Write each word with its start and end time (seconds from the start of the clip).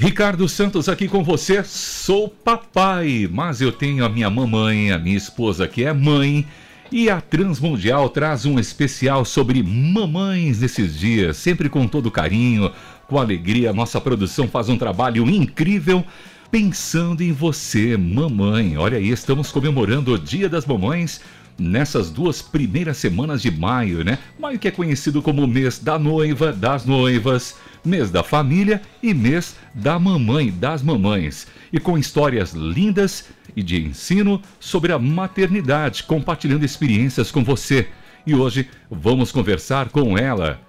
Ricardo 0.00 0.48
Santos 0.48 0.88
aqui 0.88 1.06
com 1.06 1.22
você. 1.22 1.62
Sou 1.62 2.26
papai, 2.26 3.28
mas 3.30 3.60
eu 3.60 3.70
tenho 3.70 4.02
a 4.02 4.08
minha 4.08 4.30
mamãe, 4.30 4.90
a 4.90 4.98
minha 4.98 5.14
esposa 5.14 5.68
que 5.68 5.84
é 5.84 5.92
mãe. 5.92 6.46
E 6.90 7.10
a 7.10 7.20
Transmundial 7.20 8.08
traz 8.08 8.46
um 8.46 8.58
especial 8.58 9.26
sobre 9.26 9.62
mamães 9.62 10.60
nesses 10.60 10.98
dias, 10.98 11.36
sempre 11.36 11.68
com 11.68 11.86
todo 11.86 12.10
carinho, 12.10 12.72
com 13.06 13.18
alegria. 13.18 13.74
Nossa 13.74 14.00
produção 14.00 14.48
faz 14.48 14.70
um 14.70 14.78
trabalho 14.78 15.28
incrível 15.28 16.02
pensando 16.50 17.22
em 17.22 17.32
você, 17.32 17.94
mamãe. 17.98 18.78
Olha 18.78 18.96
aí, 18.96 19.10
estamos 19.10 19.52
comemorando 19.52 20.14
o 20.14 20.18
Dia 20.18 20.48
das 20.48 20.64
Mamães 20.64 21.20
nessas 21.58 22.08
duas 22.08 22.40
primeiras 22.40 22.96
semanas 22.96 23.42
de 23.42 23.50
maio, 23.50 24.02
né? 24.02 24.18
Maio 24.38 24.58
que 24.58 24.66
é 24.66 24.70
conhecido 24.70 25.20
como 25.20 25.46
mês 25.46 25.78
da 25.78 25.98
noiva, 25.98 26.54
das 26.54 26.86
noivas, 26.86 27.56
mês 27.84 28.10
da 28.10 28.22
família 28.22 28.82
e 29.02 29.12
mês 29.14 29.56
da 29.74 29.98
mamãe, 29.98 30.50
das 30.50 30.82
mamães. 30.82 31.46
E 31.72 31.78
com 31.78 31.98
histórias 31.98 32.52
lindas 32.52 33.26
e 33.56 33.62
de 33.62 33.80
ensino 33.80 34.40
sobre 34.58 34.92
a 34.92 34.98
maternidade, 34.98 36.04
compartilhando 36.04 36.64
experiências 36.64 37.30
com 37.30 37.44
você. 37.44 37.88
E 38.26 38.34
hoje 38.34 38.68
vamos 38.90 39.32
conversar 39.32 39.88
com 39.88 40.16
ela. 40.16 40.60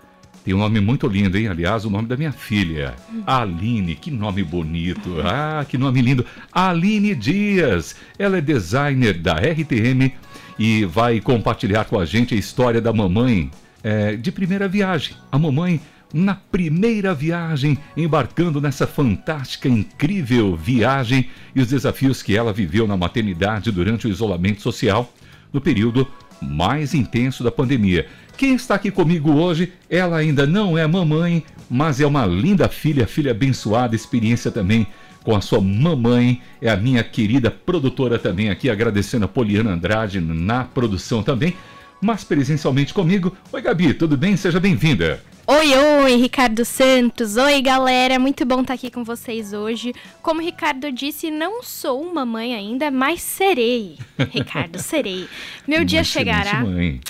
Tem 0.43 0.53
um 0.55 0.57
nome 0.57 0.79
muito 0.79 1.07
lindo, 1.07 1.37
hein? 1.37 1.47
Aliás, 1.47 1.85
o 1.85 1.89
nome 1.89 2.07
da 2.07 2.17
minha 2.17 2.31
filha. 2.31 2.95
Aline, 3.27 3.95
que 3.95 4.09
nome 4.09 4.43
bonito. 4.43 5.17
Ah, 5.23 5.63
que 5.67 5.77
nome 5.77 6.01
lindo. 6.01 6.25
Aline 6.51 7.13
Dias. 7.13 7.95
Ela 8.17 8.37
é 8.37 8.41
designer 8.41 9.19
da 9.19 9.35
RTM 9.35 10.11
e 10.57 10.85
vai 10.85 11.19
compartilhar 11.19 11.85
com 11.85 11.99
a 11.99 12.05
gente 12.05 12.33
a 12.33 12.37
história 12.37 12.81
da 12.81 12.91
mamãe 12.91 13.51
é, 13.83 14.15
de 14.15 14.31
primeira 14.31 14.67
viagem. 14.67 15.15
A 15.31 15.37
mamãe 15.37 15.79
na 16.13 16.35
primeira 16.35 17.13
viagem, 17.13 17.77
embarcando 17.95 18.59
nessa 18.59 18.85
fantástica, 18.85 19.67
incrível 19.67 20.55
viagem 20.55 21.29
e 21.55 21.61
os 21.61 21.67
desafios 21.67 22.21
que 22.21 22.35
ela 22.35 22.53
viveu 22.53 22.87
na 22.87 22.97
maternidade 22.97 23.71
durante 23.71 24.07
o 24.07 24.09
isolamento 24.09 24.61
social 24.61 25.13
no 25.51 25.61
período 25.61 26.07
mais 26.41 26.93
intenso 26.93 27.43
da 27.43 27.51
pandemia. 27.51 28.07
Quem 28.37 28.55
está 28.55 28.75
aqui 28.75 28.89
comigo 28.89 29.31
hoje, 29.31 29.71
ela 29.89 30.17
ainda 30.17 30.47
não 30.47 30.77
é 30.77 30.87
mamãe, 30.87 31.43
mas 31.69 32.01
é 32.01 32.07
uma 32.07 32.25
linda 32.25 32.67
filha, 32.67 33.05
filha 33.05 33.31
abençoada, 33.31 33.95
experiência 33.95 34.49
também 34.49 34.87
com 35.23 35.35
a 35.35 35.41
sua 35.41 35.61
mamãe, 35.61 36.41
é 36.59 36.69
a 36.69 36.75
minha 36.75 37.03
querida 37.03 37.51
produtora 37.51 38.17
também 38.17 38.49
aqui, 38.49 38.69
agradecendo 38.69 39.25
a 39.25 39.27
Poliana 39.27 39.71
Andrade 39.71 40.19
na 40.19 40.63
produção 40.63 41.21
também, 41.21 41.55
mas 42.01 42.23
presencialmente 42.23 42.93
comigo. 42.93 43.35
Oi, 43.51 43.61
Gabi, 43.61 43.93
tudo 43.93 44.17
bem? 44.17 44.35
Seja 44.35 44.59
bem-vinda. 44.59 45.21
Oi, 45.47 45.73
oi, 45.75 46.15
Ricardo 46.17 46.63
Santos. 46.63 47.35
Oi, 47.35 47.61
galera. 47.61 48.19
Muito 48.19 48.45
bom 48.45 48.61
estar 48.61 48.75
aqui 48.75 48.91
com 48.91 49.03
vocês 49.03 49.53
hoje. 49.53 49.93
Como 50.21 50.39
o 50.39 50.43
Ricardo 50.43 50.91
disse, 50.91 51.31
não 51.31 51.63
sou 51.63 52.13
mamãe 52.13 52.55
ainda, 52.55 52.91
mas 52.91 53.21
serei. 53.21 53.97
Ricardo, 54.31 54.79
serei. 54.79 55.27
Meu 55.67 55.83
dia 55.83 56.03
chegará. 56.03 56.61
Mãe. 56.61 57.01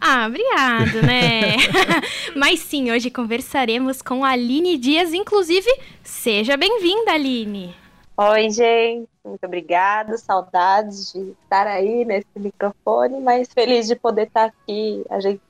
Ah, 0.00 0.26
obrigado, 0.28 1.02
né? 1.02 1.56
Mas 2.36 2.60
sim, 2.60 2.92
hoje 2.92 3.10
conversaremos 3.10 4.00
com 4.00 4.24
a 4.24 4.30
Aline 4.30 4.78
Dias, 4.78 5.12
inclusive, 5.12 5.68
seja 6.04 6.56
bem-vinda, 6.56 7.14
Aline. 7.14 7.74
Oi, 8.20 8.50
gente, 8.50 9.08
muito 9.24 9.44
obrigada, 9.44 10.18
saudades 10.18 11.12
de 11.12 11.36
estar 11.44 11.68
aí 11.68 12.04
nesse 12.04 12.26
microfone, 12.34 13.20
mas 13.20 13.46
feliz 13.54 13.86
de 13.86 13.94
poder 13.94 14.26
estar 14.26 14.46
aqui, 14.46 15.04
a 15.08 15.20
gente, 15.20 15.40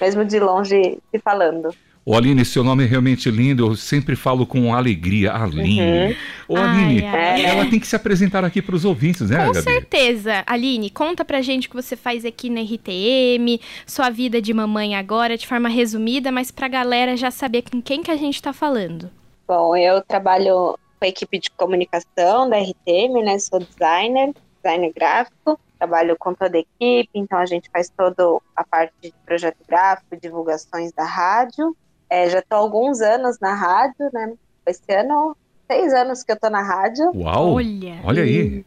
mesmo 0.00 0.24
de 0.24 0.40
longe, 0.40 0.98
se 1.08 1.20
falando. 1.20 1.72
Ô 2.04 2.16
Aline, 2.16 2.44
seu 2.44 2.64
nome 2.64 2.82
é 2.82 2.86
realmente 2.88 3.30
lindo, 3.30 3.64
eu 3.68 3.76
sempre 3.76 4.16
falo 4.16 4.44
com 4.44 4.74
alegria, 4.74 5.32
Aline. 5.34 5.80
Uhum. 5.80 6.16
Ô 6.48 6.56
Aline, 6.56 7.04
ai, 7.06 7.14
ai. 7.14 7.44
ela 7.44 7.70
tem 7.70 7.78
que 7.78 7.86
se 7.86 7.94
apresentar 7.94 8.44
aqui 8.44 8.60
para 8.60 8.74
os 8.74 8.84
ouvintes, 8.84 9.30
né, 9.30 9.46
Com 9.46 9.52
Gabi? 9.52 9.62
certeza. 9.62 10.42
Aline, 10.48 10.90
conta 10.90 11.24
pra 11.24 11.40
gente 11.40 11.68
o 11.68 11.70
que 11.70 11.76
você 11.76 11.94
faz 11.94 12.24
aqui 12.24 12.50
na 12.50 12.60
RTM, 12.60 13.60
sua 13.86 14.10
vida 14.10 14.42
de 14.42 14.52
mamãe 14.52 14.96
agora, 14.96 15.36
de 15.36 15.46
forma 15.46 15.68
resumida, 15.68 16.32
mas 16.32 16.50
pra 16.50 16.66
galera 16.66 17.16
já 17.16 17.30
saber 17.30 17.62
com 17.70 17.80
quem 17.80 18.02
que 18.02 18.10
a 18.10 18.16
gente 18.16 18.42
tá 18.42 18.52
falando. 18.52 19.08
Bom, 19.46 19.76
eu 19.76 20.00
trabalho 20.02 20.76
com 20.98 21.04
a 21.04 21.08
equipe 21.08 21.38
de 21.38 21.50
comunicação 21.50 22.48
da 22.48 22.58
RTM, 22.58 23.22
né, 23.24 23.38
sou 23.38 23.58
designer, 23.58 24.34
designer 24.62 24.92
gráfico, 24.92 25.58
trabalho 25.78 26.16
com 26.18 26.34
toda 26.34 26.56
a 26.56 26.60
equipe, 26.60 27.10
então 27.14 27.38
a 27.38 27.46
gente 27.46 27.70
faz 27.70 27.90
toda 27.90 28.38
a 28.54 28.64
parte 28.64 28.94
de 29.02 29.14
projeto 29.24 29.58
gráfico, 29.68 30.16
divulgações 30.16 30.92
da 30.92 31.04
rádio, 31.04 31.76
é, 32.08 32.28
já 32.30 32.38
estou 32.38 32.58
há 32.58 32.60
alguns 32.60 33.00
anos 33.00 33.38
na 33.40 33.54
rádio, 33.54 34.08
né? 34.12 34.34
Esse 34.66 34.92
ano, 34.92 35.36
seis 35.66 35.92
anos 35.92 36.22
que 36.22 36.32
eu 36.32 36.36
estou 36.36 36.50
na 36.50 36.62
rádio. 36.62 37.10
Uau! 37.14 37.54
Olha, 37.54 38.00
olha 38.04 38.22
aí. 38.22 38.64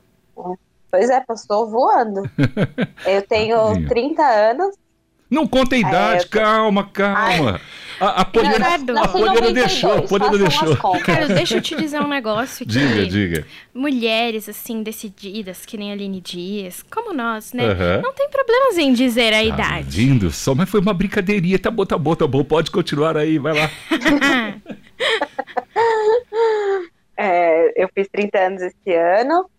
Pois 0.91 1.09
é, 1.09 1.21
passou 1.21 1.69
voando. 1.69 2.23
eu 3.05 3.21
tenho 3.27 3.87
30 3.87 4.23
anos. 4.23 4.75
Não 5.29 5.45
conta 5.47 5.75
a 5.75 5.77
é, 5.77 5.81
idade, 5.81 6.25
é, 6.25 6.27
calma, 6.27 6.83
calma. 6.91 7.53
Ai. 7.53 7.61
A, 7.99 8.21
a 8.21 8.25
Poliana, 8.25 8.75
a 9.03 9.07
Poliana 9.09 9.51
deixou, 9.51 9.93
a 9.93 10.01
Poliana 10.01 10.37
deixou. 10.37 10.75
Cara, 11.03 11.27
deixa 11.27 11.57
eu 11.57 11.61
te 11.61 11.75
dizer 11.75 11.99
um 11.99 12.07
negócio 12.07 12.63
aqui. 12.63 12.71
Diga, 12.71 13.05
diga. 13.05 13.45
Mulheres, 13.73 14.47
assim, 14.47 14.81
decididas, 14.81 15.65
que 15.65 15.77
nem 15.77 15.91
a 15.91 15.93
Aline 15.93 16.21
Dias, 16.21 16.81
como 16.89 17.13
nós, 17.13 17.51
né? 17.51 17.65
Uhum. 17.65 18.01
Não 18.01 18.13
tem 18.13 18.29
problemas 18.29 18.77
em 18.77 18.93
dizer 18.93 19.33
a 19.33 19.37
tá 19.37 19.43
idade. 19.43 19.99
Lindo, 19.99 20.31
só, 20.31 20.55
mas 20.55 20.69
foi 20.69 20.79
uma 20.79 20.93
brincadeirinha. 20.93 21.59
Tá 21.59 21.69
bom, 21.69 21.85
tá 21.85 21.97
bom, 21.97 22.15
tá 22.15 22.25
bom. 22.25 22.43
Pode 22.43 22.71
continuar 22.71 23.17
aí, 23.17 23.37
vai 23.37 23.53
lá. 23.53 23.69
é, 27.17 27.83
eu 27.83 27.89
fiz 27.93 28.07
30 28.09 28.39
anos 28.39 28.61
esse 28.61 28.95
ano. 28.95 29.49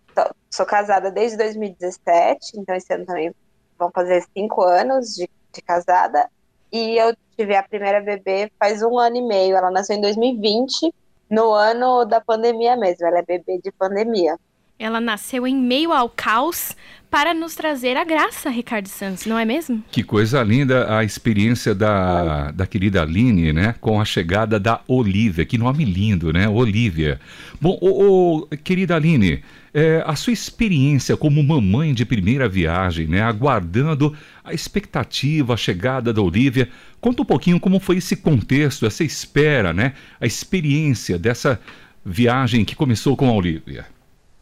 Sou 0.50 0.66
casada 0.66 1.10
desde 1.10 1.36
2017, 1.36 2.58
então 2.58 2.74
esse 2.74 2.92
ano 2.92 3.04
também 3.04 3.32
vão 3.78 3.90
fazer 3.94 4.24
cinco 4.36 4.62
anos 4.62 5.14
de, 5.14 5.28
de 5.52 5.62
casada. 5.62 6.28
E 6.72 6.96
eu 6.96 7.14
tive 7.36 7.56
a 7.56 7.62
primeira 7.62 8.00
bebê 8.00 8.50
faz 8.58 8.82
um 8.82 8.98
ano 8.98 9.16
e 9.16 9.22
meio. 9.22 9.56
Ela 9.56 9.70
nasceu 9.70 9.96
em 9.96 10.00
2020, 10.00 10.92
no 11.30 11.52
ano 11.52 12.04
da 12.04 12.20
pandemia 12.20 12.76
mesmo. 12.76 13.06
Ela 13.06 13.18
é 13.18 13.22
bebê 13.22 13.60
de 13.62 13.72
pandemia. 13.72 14.36
Ela 14.78 14.98
nasceu 14.98 15.46
em 15.46 15.54
meio 15.54 15.92
ao 15.92 16.08
caos 16.08 16.74
para 17.10 17.34
nos 17.34 17.54
trazer 17.54 17.98
a 17.98 18.04
graça, 18.04 18.48
Ricardo 18.48 18.86
Santos, 18.86 19.26
não 19.26 19.38
é 19.38 19.44
mesmo? 19.44 19.84
Que 19.90 20.02
coisa 20.02 20.42
linda 20.42 20.96
a 20.96 21.04
experiência 21.04 21.74
da, 21.74 22.50
da 22.50 22.66
querida 22.66 23.02
Aline, 23.02 23.52
né? 23.52 23.74
Com 23.78 24.00
a 24.00 24.06
chegada 24.06 24.58
da 24.58 24.80
Olivia. 24.88 25.44
Que 25.44 25.58
nome 25.58 25.84
lindo, 25.84 26.32
né? 26.32 26.48
Olivia. 26.48 27.20
Bom, 27.60 27.76
ô, 27.78 28.38
ô, 28.38 28.46
querida 28.64 28.96
Aline, 28.96 29.42
é, 29.72 30.02
a 30.06 30.16
sua 30.16 30.32
experiência 30.32 31.16
como 31.16 31.42
mamãe 31.42 31.94
de 31.94 32.04
primeira 32.04 32.48
viagem, 32.48 33.06
né? 33.06 33.22
Aguardando 33.22 34.16
a 34.44 34.52
expectativa, 34.52 35.54
a 35.54 35.56
chegada 35.56 36.12
da 36.12 36.20
Olivia. 36.20 36.68
Conta 37.00 37.22
um 37.22 37.24
pouquinho 37.24 37.60
como 37.60 37.78
foi 37.78 37.98
esse 37.98 38.16
contexto, 38.16 38.86
essa 38.86 39.04
espera, 39.04 39.72
né? 39.72 39.94
A 40.20 40.26
experiência 40.26 41.18
dessa 41.18 41.60
viagem 42.04 42.64
que 42.64 42.74
começou 42.74 43.16
com 43.16 43.28
a 43.28 43.32
Olivia. 43.32 43.86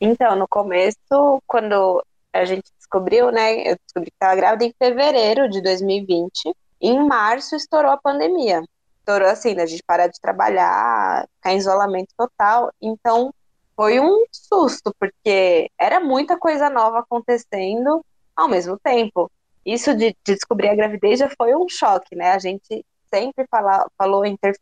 Então, 0.00 0.36
no 0.36 0.46
começo, 0.48 1.42
quando 1.46 2.02
a 2.32 2.44
gente 2.44 2.70
descobriu, 2.78 3.30
né? 3.30 3.70
Eu 3.70 3.76
descobri 3.84 4.10
que 4.10 4.16
estava 4.16 4.36
grávida 4.36 4.64
em 4.64 4.74
fevereiro 4.78 5.48
de 5.48 5.60
2020. 5.60 6.54
Em 6.80 7.06
março 7.06 7.56
estourou 7.56 7.90
a 7.90 7.96
pandemia. 7.96 8.62
Estourou 9.00 9.28
assim, 9.28 9.54
da 9.54 9.66
gente 9.66 9.82
parar 9.86 10.06
de 10.06 10.20
trabalhar, 10.20 11.26
ficar 11.36 11.52
em 11.52 11.58
isolamento 11.58 12.08
total. 12.16 12.70
Então, 12.80 13.32
foi 13.78 14.00
um 14.00 14.24
susto, 14.32 14.92
porque 14.98 15.70
era 15.78 16.00
muita 16.00 16.36
coisa 16.36 16.68
nova 16.68 16.98
acontecendo 16.98 18.04
ao 18.34 18.48
mesmo 18.48 18.76
tempo. 18.76 19.30
Isso 19.64 19.94
de, 19.94 20.16
de 20.26 20.34
descobrir 20.34 20.68
a 20.68 20.74
gravidez 20.74 21.20
já 21.20 21.30
foi 21.38 21.54
um 21.54 21.68
choque, 21.68 22.16
né? 22.16 22.32
A 22.32 22.40
gente 22.40 22.84
sempre 23.08 23.46
fala, 23.48 23.88
falou 23.96 24.24
em 24.24 24.36
ter 24.36 24.52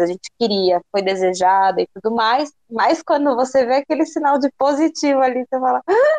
a 0.00 0.06
gente 0.06 0.28
queria, 0.36 0.80
foi 0.90 1.00
desejada 1.00 1.80
e 1.80 1.86
tudo 1.94 2.12
mais, 2.12 2.52
mas 2.68 3.02
quando 3.02 3.36
você 3.36 3.64
vê 3.64 3.76
aquele 3.76 4.04
sinal 4.04 4.36
de 4.36 4.50
positivo 4.58 5.20
ali, 5.20 5.46
você 5.48 5.60
fala, 5.60 5.80
ah, 5.86 6.18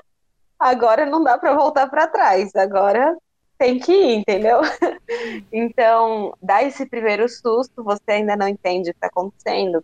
agora 0.57 1.05
não 1.05 1.21
dá 1.21 1.37
para 1.37 1.53
voltar 1.53 1.87
para 1.89 2.07
trás, 2.07 2.55
agora 2.55 3.13
tem 3.57 3.77
que 3.77 3.91
ir, 3.91 4.15
entendeu? 4.19 4.61
então, 5.51 6.33
dá 6.41 6.63
esse 6.63 6.85
primeiro 6.85 7.27
susto, 7.27 7.83
você 7.83 8.11
ainda 8.11 8.37
não 8.37 8.47
entende 8.47 8.89
o 8.89 8.93
que 8.93 8.97
está 8.97 9.07
acontecendo, 9.07 9.83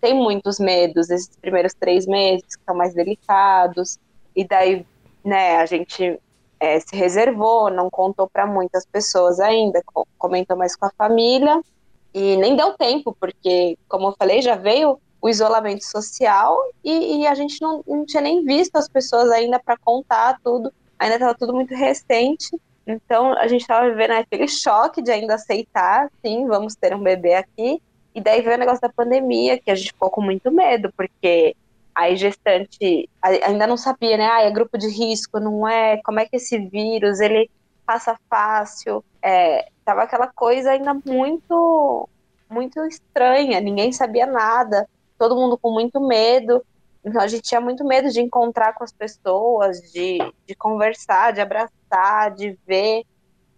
tem 0.00 0.14
muitos 0.14 0.58
medos, 0.58 1.10
esses 1.10 1.36
primeiros 1.40 1.74
três 1.74 2.06
meses 2.06 2.56
que 2.56 2.64
são 2.64 2.74
mais 2.74 2.94
delicados, 2.94 3.98
e 4.34 4.44
daí, 4.46 4.86
né, 5.24 5.56
a 5.56 5.66
gente 5.66 6.20
é, 6.60 6.80
se 6.80 6.94
reservou, 6.94 7.70
não 7.70 7.90
contou 7.90 8.28
para 8.28 8.46
muitas 8.46 8.84
pessoas 8.86 9.40
ainda, 9.40 9.82
comentou 10.18 10.56
mais 10.56 10.76
com 10.76 10.86
a 10.86 10.92
família 10.96 11.60
e 12.14 12.36
nem 12.36 12.56
deu 12.56 12.74
tempo, 12.74 13.16
porque, 13.18 13.78
como 13.88 14.08
eu 14.08 14.14
falei, 14.18 14.40
já 14.40 14.54
veio 14.54 14.98
o 15.20 15.28
isolamento 15.28 15.84
social 15.84 16.56
e, 16.84 17.20
e 17.20 17.26
a 17.26 17.34
gente 17.34 17.60
não, 17.60 17.82
não, 17.86 18.06
tinha 18.06 18.22
nem 18.22 18.44
visto 18.44 18.76
as 18.76 18.88
pessoas 18.88 19.30
ainda 19.30 19.58
para 19.58 19.76
contar 19.76 20.38
tudo, 20.42 20.72
ainda 20.98 21.16
estava 21.16 21.34
tudo 21.34 21.52
muito 21.54 21.74
recente. 21.74 22.48
Então 22.86 23.32
a 23.32 23.48
gente 23.48 23.62
estava 23.62 23.88
vivendo 23.88 24.12
aquele 24.12 24.46
choque 24.46 25.02
de 25.02 25.10
ainda 25.10 25.34
aceitar, 25.34 26.08
sim, 26.24 26.46
vamos 26.46 26.74
ter 26.74 26.94
um 26.94 27.02
bebê 27.02 27.34
aqui. 27.34 27.82
E 28.16 28.20
daí 28.22 28.40
veio 28.40 28.56
o 28.56 28.58
negócio 28.58 28.80
da 28.80 28.88
pandemia, 28.88 29.58
que 29.58 29.70
a 29.70 29.74
gente 29.74 29.92
ficou 29.92 30.08
com 30.08 30.22
muito 30.22 30.50
medo, 30.50 30.90
porque 30.96 31.54
aí 31.94 32.16
gestante 32.16 33.10
ainda 33.22 33.66
não 33.66 33.76
sabia, 33.76 34.16
né? 34.16 34.26
Ah, 34.26 34.40
é 34.40 34.50
grupo 34.50 34.78
de 34.78 34.88
risco, 34.88 35.38
não 35.38 35.68
é? 35.68 36.00
Como 36.02 36.18
é 36.18 36.24
que 36.24 36.36
esse 36.36 36.58
vírus, 36.58 37.20
ele 37.20 37.50
passa 37.84 38.18
fácil? 38.30 39.04
É, 39.20 39.68
tava 39.84 40.02
aquela 40.02 40.28
coisa 40.28 40.70
ainda 40.70 40.94
muito, 41.04 42.08
muito 42.48 42.82
estranha, 42.86 43.60
ninguém 43.60 43.92
sabia 43.92 44.24
nada, 44.24 44.88
todo 45.18 45.36
mundo 45.36 45.58
com 45.58 45.70
muito 45.70 46.00
medo. 46.00 46.64
Então 47.04 47.20
a 47.20 47.26
gente 47.26 47.42
tinha 47.42 47.60
muito 47.60 47.84
medo 47.84 48.08
de 48.08 48.22
encontrar 48.22 48.72
com 48.72 48.82
as 48.82 48.92
pessoas, 48.92 49.78
de, 49.92 50.16
de 50.46 50.54
conversar, 50.54 51.34
de 51.34 51.42
abraçar, 51.42 52.34
de 52.34 52.58
ver. 52.66 53.04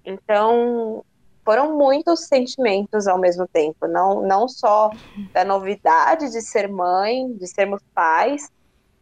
Então 0.04 1.04
foram 1.48 1.78
muitos 1.78 2.26
sentimentos 2.26 3.06
ao 3.06 3.16
mesmo 3.16 3.48
tempo, 3.48 3.88
não, 3.88 4.20
não 4.20 4.46
só 4.46 4.90
da 5.32 5.46
novidade 5.46 6.30
de 6.30 6.42
ser 6.42 6.68
mãe, 6.68 7.32
de 7.32 7.46
sermos 7.46 7.80
pais, 7.94 8.50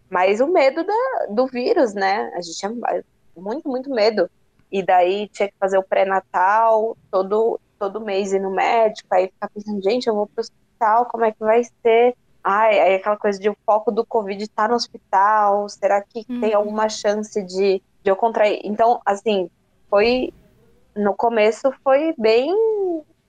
mas 0.08 0.40
o 0.40 0.46
medo 0.46 0.84
da, 0.84 1.26
do 1.28 1.48
vírus, 1.48 1.92
né? 1.92 2.30
A 2.36 2.40
gente 2.40 2.56
tinha 2.56 2.72
muito, 3.36 3.68
muito 3.68 3.90
medo. 3.90 4.30
E 4.70 4.80
daí 4.80 5.26
tinha 5.30 5.48
que 5.48 5.56
fazer 5.58 5.76
o 5.76 5.82
pré-natal 5.82 6.96
todo, 7.10 7.58
todo 7.80 8.00
mês 8.00 8.32
ir 8.32 8.38
no 8.38 8.52
médico, 8.52 9.08
aí 9.12 9.26
ficar 9.26 9.50
pensando, 9.50 9.82
gente, 9.82 10.06
eu 10.06 10.14
vou 10.14 10.28
pro 10.28 10.40
hospital, 10.40 11.06
como 11.06 11.24
é 11.24 11.32
que 11.32 11.40
vai 11.40 11.64
ser? 11.64 12.14
Ai, 12.44 12.78
aí 12.78 12.94
aquela 12.94 13.16
coisa 13.16 13.40
de 13.40 13.50
o 13.50 13.56
foco 13.66 13.90
do 13.90 14.06
Covid 14.06 14.40
estar 14.40 14.62
tá 14.62 14.68
no 14.68 14.76
hospital, 14.76 15.68
será 15.68 16.00
que 16.00 16.24
uhum. 16.28 16.40
tem 16.40 16.54
alguma 16.54 16.88
chance 16.88 17.42
de, 17.42 17.82
de 18.04 18.08
eu 18.08 18.14
contrair? 18.14 18.60
Então, 18.62 19.00
assim, 19.04 19.50
foi 19.90 20.32
no 20.96 21.14
começo 21.14 21.72
foi 21.84 22.14
bem 22.18 22.52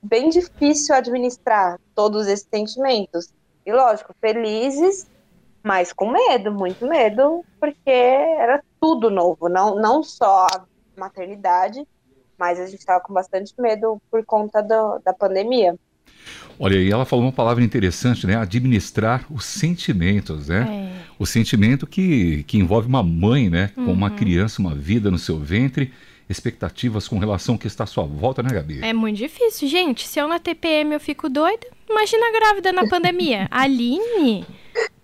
bem 0.02 0.30
difícil 0.30 0.96
administrar 0.96 1.80
todos 1.94 2.28
esses 2.28 2.48
sentimentos. 2.50 3.30
E 3.66 3.74
lógico, 3.74 4.16
felizes, 4.22 5.08
mas 5.62 5.92
com 5.92 6.10
medo, 6.10 6.52
muito 6.52 6.88
medo, 6.88 7.44
porque 7.60 7.90
era 7.90 8.64
tudo 8.80 9.10
novo, 9.10 9.50
não, 9.50 9.76
não 9.76 10.02
só 10.02 10.48
a 10.48 10.66
maternidade, 10.96 11.86
mas 12.38 12.60
a 12.60 12.66
gente 12.66 12.80
estava 12.80 13.02
com 13.02 13.14
bastante 13.14 13.54
medo 13.60 14.02
por 14.10 14.24
conta 14.26 14.62
do, 14.62 15.00
da 15.04 15.14
pandemia. 15.14 15.76
Olha, 16.60 16.76
e 16.76 16.90
ela 16.92 17.06
falou 17.06 17.26
uma 17.26 17.32
palavra 17.32 17.64
interessante, 17.64 18.26
né? 18.26 18.36
Administrar 18.36 19.26
os 19.30 19.46
sentimentos, 19.46 20.48
né? 20.48 20.94
É. 20.96 21.08
O 21.20 21.26
sentimento 21.26 21.86
que, 21.86 22.44
que 22.44 22.58
envolve 22.58 22.88
uma 22.88 23.04
mãe, 23.04 23.50
né? 23.50 23.72
Com 23.76 23.82
uhum. 23.82 23.92
uma 23.92 24.10
criança, 24.10 24.62
uma 24.62 24.74
vida 24.74 25.12
no 25.12 25.20
seu 25.20 25.38
ventre 25.38 25.94
expectativas 26.30 27.08
com 27.08 27.18
relação 27.18 27.56
ao 27.56 27.60
que 27.60 27.68
está 27.68 27.84
à 27.84 27.88
sua 27.88 28.04
volta, 28.04 28.44
né, 28.44 28.50
Gabi? 28.52 28.84
É 28.84 28.94
muito 28.94 29.18
difícil, 29.18 29.68
gente. 29.68 30.08
Se 30.08 30.20
eu 30.20 30.28
na 30.28 30.40
TPM 30.40 30.94
eu 30.94 31.00
fico 31.00 31.30
doida, 31.30 31.68
imagina 31.90 32.32
grávida 32.32 32.72
na 32.72 32.88
pandemia. 32.88 33.48
Aline. 33.52 34.46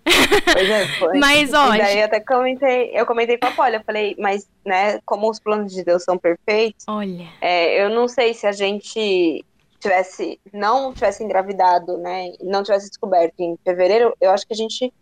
Pois 0.04 0.70
é, 0.70 0.86
foi. 0.98 1.18
Mas. 1.18 1.48
E 1.48 1.52
daí 1.52 1.98
eu 1.98 2.04
até 2.04 2.20
comentei, 2.20 2.90
eu 2.94 3.06
comentei 3.06 3.38
com 3.38 3.46
a 3.46 3.50
Polly, 3.52 3.76
eu 3.76 3.84
falei, 3.84 4.14
mas, 4.18 4.48
né, 4.64 5.00
como 5.04 5.30
os 5.30 5.40
planos 5.40 5.72
de 5.72 5.82
Deus 5.82 6.04
são 6.04 6.18
perfeitos, 6.18 6.84
olha. 6.86 7.26
É, 7.40 7.82
eu 7.82 7.90
não 7.90 8.06
sei 8.06 8.34
se 8.34 8.46
a 8.46 8.52
gente 8.52 9.44
tivesse, 9.80 10.38
não 10.52 10.92
tivesse 10.92 11.22
engravidado, 11.22 11.98
né, 11.98 12.32
não 12.42 12.62
tivesse 12.62 12.88
descoberto 12.88 13.40
em 13.40 13.58
fevereiro, 13.64 14.14
eu 14.20 14.30
acho 14.30 14.46
que 14.46 14.52
a 14.52 14.56
gente 14.56 14.92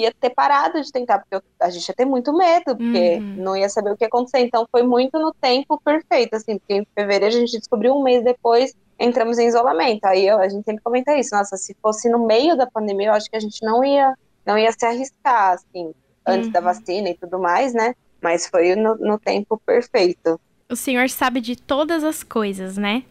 ia 0.00 0.12
ter 0.12 0.30
parado 0.30 0.80
de 0.80 0.90
tentar, 0.90 1.18
porque 1.18 1.44
a 1.60 1.70
gente 1.70 1.88
ia 1.88 1.94
ter 1.94 2.04
muito 2.04 2.32
medo, 2.32 2.76
porque 2.76 3.18
uhum. 3.18 3.34
não 3.36 3.56
ia 3.56 3.68
saber 3.68 3.92
o 3.92 3.96
que 3.96 4.04
ia 4.04 4.08
acontecer. 4.08 4.40
Então 4.40 4.66
foi 4.70 4.82
muito 4.82 5.18
no 5.18 5.32
tempo 5.32 5.80
perfeito, 5.82 6.34
assim, 6.34 6.58
porque 6.58 6.74
em 6.74 6.86
fevereiro 6.94 7.36
a 7.36 7.38
gente 7.38 7.58
descobriu 7.58 7.94
um 7.94 8.02
mês 8.02 8.24
depois, 8.24 8.74
entramos 8.98 9.38
em 9.38 9.46
isolamento. 9.46 10.04
Aí 10.04 10.26
eu, 10.26 10.38
a 10.38 10.48
gente 10.48 10.64
sempre 10.64 10.82
comenta 10.82 11.16
isso, 11.16 11.34
nossa, 11.34 11.56
se 11.56 11.76
fosse 11.80 12.08
no 12.08 12.26
meio 12.26 12.56
da 12.56 12.66
pandemia, 12.66 13.08
eu 13.08 13.14
acho 13.14 13.30
que 13.30 13.36
a 13.36 13.40
gente 13.40 13.64
não 13.64 13.84
ia, 13.84 14.14
não 14.44 14.58
ia 14.58 14.72
se 14.72 14.84
arriscar, 14.84 15.54
assim, 15.54 15.92
antes 16.26 16.46
uhum. 16.46 16.52
da 16.52 16.60
vacina 16.60 17.10
e 17.10 17.14
tudo 17.14 17.38
mais, 17.38 17.72
né? 17.72 17.94
Mas 18.20 18.46
foi 18.46 18.74
no, 18.76 18.96
no 18.96 19.18
tempo 19.18 19.60
perfeito. 19.64 20.40
O 20.68 20.76
senhor 20.76 21.08
sabe 21.08 21.40
de 21.40 21.56
todas 21.56 22.04
as 22.04 22.22
coisas, 22.22 22.76
né? 22.76 23.02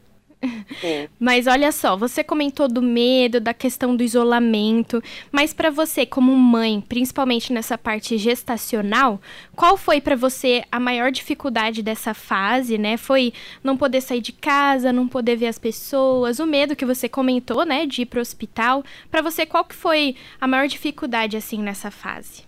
Mas 1.20 1.48
olha 1.48 1.72
só, 1.72 1.98
você 1.98 2.24
comentou 2.24 2.68
do 2.68 2.82
medo, 2.82 3.40
da 3.40 3.54
questão 3.54 3.96
do 3.96 4.04
isolamento, 4.04 5.02
mas 5.32 5.54
para 5.54 5.70
você 5.70 6.06
como 6.06 6.36
mãe, 6.36 6.82
principalmente 6.82 7.52
nessa 7.52 7.78
parte 7.78 8.18
gestacional, 8.18 9.20
qual 9.56 9.76
foi 9.76 10.00
para 10.00 10.16
você 10.16 10.64
a 10.72 10.80
maior 10.80 11.12
dificuldade 11.12 11.82
dessa 11.82 12.14
fase, 12.14 12.78
né? 12.78 12.96
Foi 12.98 13.34
não 13.64 13.76
poder 13.76 14.02
sair 14.02 14.22
de 14.22 14.32
casa, 14.32 14.94
não 14.94 15.08
poder 15.08 15.36
ver 15.36 15.48
as 15.48 15.60
pessoas, 15.60 16.40
o 16.40 16.46
medo 16.46 16.76
que 16.76 16.86
você 16.86 17.10
comentou, 17.10 17.66
né, 17.66 17.86
de 17.86 18.04
ir 18.04 18.06
pro 18.06 18.22
hospital. 18.22 18.84
Para 19.12 19.22
você, 19.22 19.46
qual 19.46 19.66
que 19.66 19.76
foi 19.76 20.16
a 20.40 20.48
maior 20.48 20.68
dificuldade 20.68 21.36
assim 21.36 21.62
nessa 21.62 21.92
fase? 21.92 22.44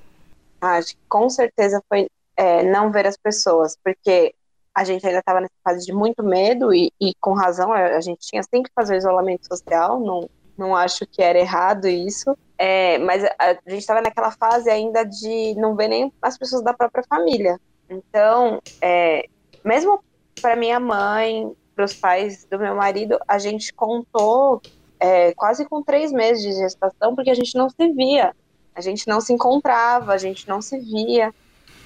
Acho 0.61 0.89
que 0.89 1.01
com 1.09 1.29
certeza 1.29 1.81
foi 1.89 2.07
é, 2.37 2.63
não 2.63 2.91
ver 2.91 3.07
as 3.07 3.17
pessoas, 3.17 3.75
porque 3.83 4.33
a 4.73 4.83
gente 4.83 5.05
ainda 5.05 5.19
estava 5.19 5.41
nessa 5.41 5.53
fase 5.63 5.85
de 5.85 5.93
muito 5.93 6.23
medo 6.23 6.73
e, 6.73 6.91
e, 6.99 7.13
com 7.19 7.33
razão, 7.33 7.73
a 7.73 7.99
gente 7.99 8.19
tinha 8.21 8.41
sempre 8.43 8.69
que 8.69 8.75
fazer 8.75 8.95
o 8.95 8.97
isolamento 8.97 9.47
social, 9.47 9.99
não, 9.99 10.29
não 10.57 10.75
acho 10.75 11.05
que 11.05 11.21
era 11.21 11.37
errado 11.37 11.87
isso, 11.87 12.37
é, 12.57 12.97
mas 12.99 13.23
a, 13.23 13.31
a 13.39 13.69
gente 13.69 13.79
estava 13.79 14.01
naquela 14.01 14.31
fase 14.31 14.69
ainda 14.69 15.03
de 15.03 15.55
não 15.55 15.75
ver 15.75 15.87
nem 15.87 16.13
as 16.21 16.37
pessoas 16.37 16.63
da 16.63 16.73
própria 16.73 17.03
família. 17.03 17.59
Então, 17.89 18.61
é, 18.81 19.25
mesmo 19.63 20.01
para 20.41 20.55
minha 20.55 20.79
mãe, 20.79 21.51
para 21.75 21.85
os 21.85 21.93
pais 21.93 22.45
do 22.45 22.57
meu 22.57 22.75
marido, 22.75 23.19
a 23.27 23.37
gente 23.37 23.73
contou 23.73 24.61
é, 24.99 25.33
quase 25.33 25.65
com 25.65 25.81
três 25.81 26.11
meses 26.11 26.43
de 26.43 26.53
gestação, 26.53 27.15
porque 27.15 27.29
a 27.29 27.35
gente 27.35 27.55
não 27.57 27.69
se 27.69 27.91
via, 27.91 28.35
a 28.75 28.81
gente 28.81 29.07
não 29.07 29.19
se 29.19 29.33
encontrava, 29.33 30.13
a 30.13 30.17
gente 30.17 30.47
não 30.47 30.61
se 30.61 30.79
via. 30.79 31.33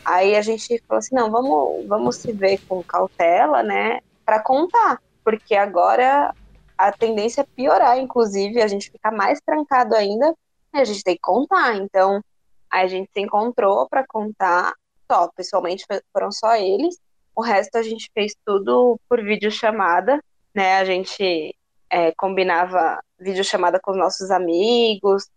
Aí 0.05 0.35
a 0.35 0.41
gente 0.41 0.81
falou 0.87 0.99
assim, 0.99 1.15
não, 1.15 1.31
vamos, 1.31 1.87
vamos 1.87 2.15
se 2.17 2.31
ver 2.31 2.59
com 2.67 2.83
cautela, 2.83 3.63
né, 3.63 4.01
para 4.23 4.39
contar, 4.39 5.01
porque 5.23 5.55
agora 5.55 6.31
a 6.77 6.91
tendência 6.91 7.41
é 7.41 7.47
piorar, 7.55 7.97
inclusive, 7.97 8.61
a 8.61 8.67
gente 8.67 8.91
fica 8.91 9.09
mais 9.09 9.41
trancado 9.41 9.95
ainda, 9.95 10.35
e 10.73 10.77
a 10.77 10.85
gente 10.85 11.03
tem 11.03 11.15
que 11.15 11.21
contar. 11.21 11.75
Então, 11.77 12.21
a 12.69 12.85
gente 12.85 13.09
se 13.11 13.19
encontrou 13.19 13.87
para 13.89 14.05
contar, 14.05 14.73
só, 15.11 15.27
pessoalmente 15.35 15.85
foram 16.13 16.31
só 16.31 16.55
eles, 16.55 16.99
o 17.35 17.41
resto 17.41 17.77
a 17.77 17.81
gente 17.81 18.09
fez 18.13 18.35
tudo 18.45 18.99
por 19.09 19.23
videochamada, 19.23 20.21
né, 20.53 20.77
a 20.77 20.85
gente 20.85 21.55
é, 21.89 22.11
combinava 22.11 23.01
videochamada 23.19 23.79
com 23.79 23.91
os 23.91 23.97
nossos 23.97 24.29
amigos, 24.29 25.27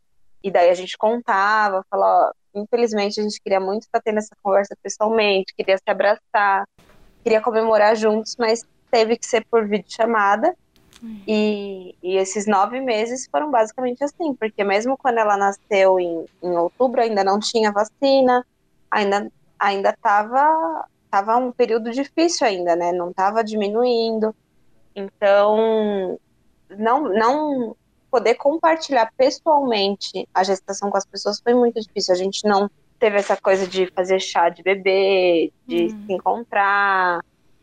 e 0.43 0.51
daí 0.51 0.69
a 0.69 0.75
gente 0.75 0.97
contava, 0.99 1.85
falava, 1.91 2.35
infelizmente, 2.59 3.21
a 3.21 3.23
gente 3.23 3.41
queria 3.41 3.61
muito 3.61 3.83
estar 3.83 4.01
tendo 4.01 4.19
essa 4.19 4.37
conversa 4.43 4.77
pessoalmente, 4.83 5.55
queria 5.57 5.77
se 5.77 5.91
abraçar, 5.91 6.67
queria 7.23 7.41
comemorar 7.41 7.97
juntos, 7.97 8.37
mas 8.39 8.65
teve 8.91 9.17
que 9.17 9.27
ser 9.27 9.45
por 9.51 9.67
videochamada. 9.67 10.55
E, 11.29 11.95
e 12.03 12.17
esses 12.17 12.47
nove 12.47 12.81
meses 12.81 13.29
foram 13.31 13.51
basicamente 13.53 14.03
assim, 14.03 14.35
porque 14.35 14.65
mesmo 14.65 14.97
quando 14.97 15.19
ela 15.19 15.37
nasceu 15.37 16.01
em, 16.01 16.27
em 16.43 16.51
outubro, 16.57 17.01
ainda 17.01 17.23
não 17.23 17.39
tinha 17.39 17.71
vacina, 17.71 18.45
ainda 18.91 19.31
ainda 19.59 19.91
estava 19.91 20.87
tava 21.11 21.37
um 21.37 21.53
período 21.53 21.91
difícil 21.91 22.47
ainda, 22.47 22.77
né? 22.77 22.93
Não 22.93 23.11
estava 23.11 23.43
diminuindo. 23.43 24.35
Então, 24.95 26.19
não, 26.69 27.03
não 27.05 27.77
poder 28.11 28.35
compartilhar 28.35 29.13
pessoalmente 29.17 30.29
a 30.33 30.43
gestação 30.43 30.91
com 30.91 30.97
as 30.97 31.07
pessoas 31.07 31.41
foi 31.41 31.55
muito 31.55 31.81
difícil. 31.81 32.15
A 32.15 32.17
gente 32.17 32.47
não 32.47 32.71
teve 32.99 33.17
essa 33.17 33.37
coisa 33.37 33.67
de 33.67 33.87
fazer 33.95 34.21
chá 34.21 34.49
de 34.49 34.63
bebê, 34.63 35.53
de 35.67 35.85
uhum. 35.85 36.07
se 36.07 36.13
encontrar, 36.13 37.21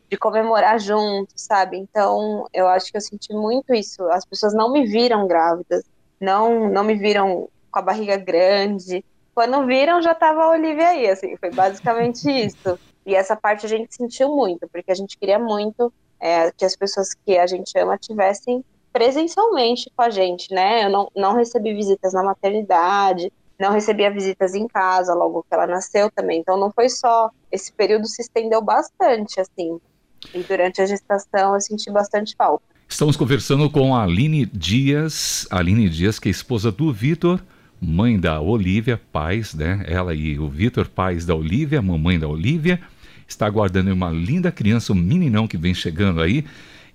de 0.09 0.17
comemorar 0.17 0.79
juntos, 0.79 1.41
sabe? 1.41 1.77
Então, 1.77 2.47
eu 2.53 2.67
acho 2.67 2.91
que 2.91 2.97
eu 2.97 3.01
senti 3.01 3.33
muito 3.33 3.73
isso. 3.73 4.03
As 4.11 4.25
pessoas 4.25 4.53
não 4.53 4.71
me 4.71 4.85
viram 4.85 5.27
grávidas, 5.27 5.83
não, 6.19 6.69
não 6.69 6.83
me 6.83 6.95
viram 6.95 7.49
com 7.71 7.79
a 7.79 7.81
barriga 7.81 8.17
grande. 8.17 9.03
Quando 9.33 9.65
viram, 9.65 10.01
já 10.01 10.15
tava 10.15 10.43
a 10.43 10.51
Olivia 10.51 10.89
aí, 10.89 11.09
assim, 11.09 11.35
foi 11.37 11.51
basicamente 11.51 12.29
isso. 12.31 12.79
E 13.05 13.13
essa 13.13 13.35
parte 13.35 13.65
a 13.65 13.69
gente 13.69 13.93
sentiu 13.93 14.33
muito, 14.35 14.67
porque 14.69 14.91
a 14.91 14.95
gente 14.95 15.17
queria 15.17 15.37
muito 15.37 15.91
é, 16.19 16.51
que 16.51 16.65
as 16.65 16.75
pessoas 16.75 17.13
que 17.13 17.37
a 17.37 17.45
gente 17.45 17.77
ama 17.77 17.97
tivessem 17.97 18.63
presencialmente 18.95 19.91
com 19.93 20.03
a 20.03 20.09
gente, 20.09 20.53
né? 20.53 20.85
Eu 20.85 20.89
não, 20.89 21.11
não 21.13 21.35
recebi 21.35 21.73
visitas 21.73 22.13
na 22.13 22.23
maternidade, 22.23 23.29
não 23.59 23.73
recebia 23.73 24.09
visitas 24.09 24.55
em 24.55 24.69
casa 24.69 25.13
logo 25.13 25.43
que 25.43 25.53
ela 25.53 25.67
nasceu 25.67 26.09
também. 26.09 26.39
Então 26.39 26.57
não 26.57 26.71
foi 26.71 26.87
só 26.87 27.29
esse 27.51 27.73
período 27.73 28.07
se 28.07 28.21
estendeu 28.21 28.61
bastante 28.61 29.41
assim. 29.41 29.81
E 30.33 30.39
durante 30.43 30.81
a 30.81 30.85
gestação 30.85 31.53
eu 31.53 31.59
senti 31.59 31.91
bastante 31.91 32.33
falta. 32.37 32.63
Estamos 32.87 33.17
conversando 33.17 33.69
com 33.69 33.93
a 33.93 34.03
Aline 34.03 34.45
Dias, 34.45 35.45
Aline 35.51 35.89
Dias, 35.89 36.17
que 36.17 36.29
é 36.29 36.31
esposa 36.31 36.71
do 36.71 36.93
Vitor, 36.93 37.43
mãe 37.81 38.17
da 38.17 38.39
Olivia, 38.39 39.01
pais, 39.11 39.53
né? 39.53 39.83
Ela 39.89 40.15
e 40.15 40.39
o 40.39 40.47
Vitor, 40.47 40.87
pais 40.87 41.25
da 41.25 41.35
Olivia, 41.35 41.81
mamãe 41.81 42.17
da 42.17 42.29
Olivia, 42.29 42.79
está 43.27 43.45
aguardando 43.45 43.91
uma 43.91 44.09
linda 44.09 44.53
criança, 44.53 44.93
um 44.93 44.95
meninão 44.95 45.49
que 45.49 45.57
vem 45.57 45.73
chegando 45.73 46.21
aí. 46.21 46.45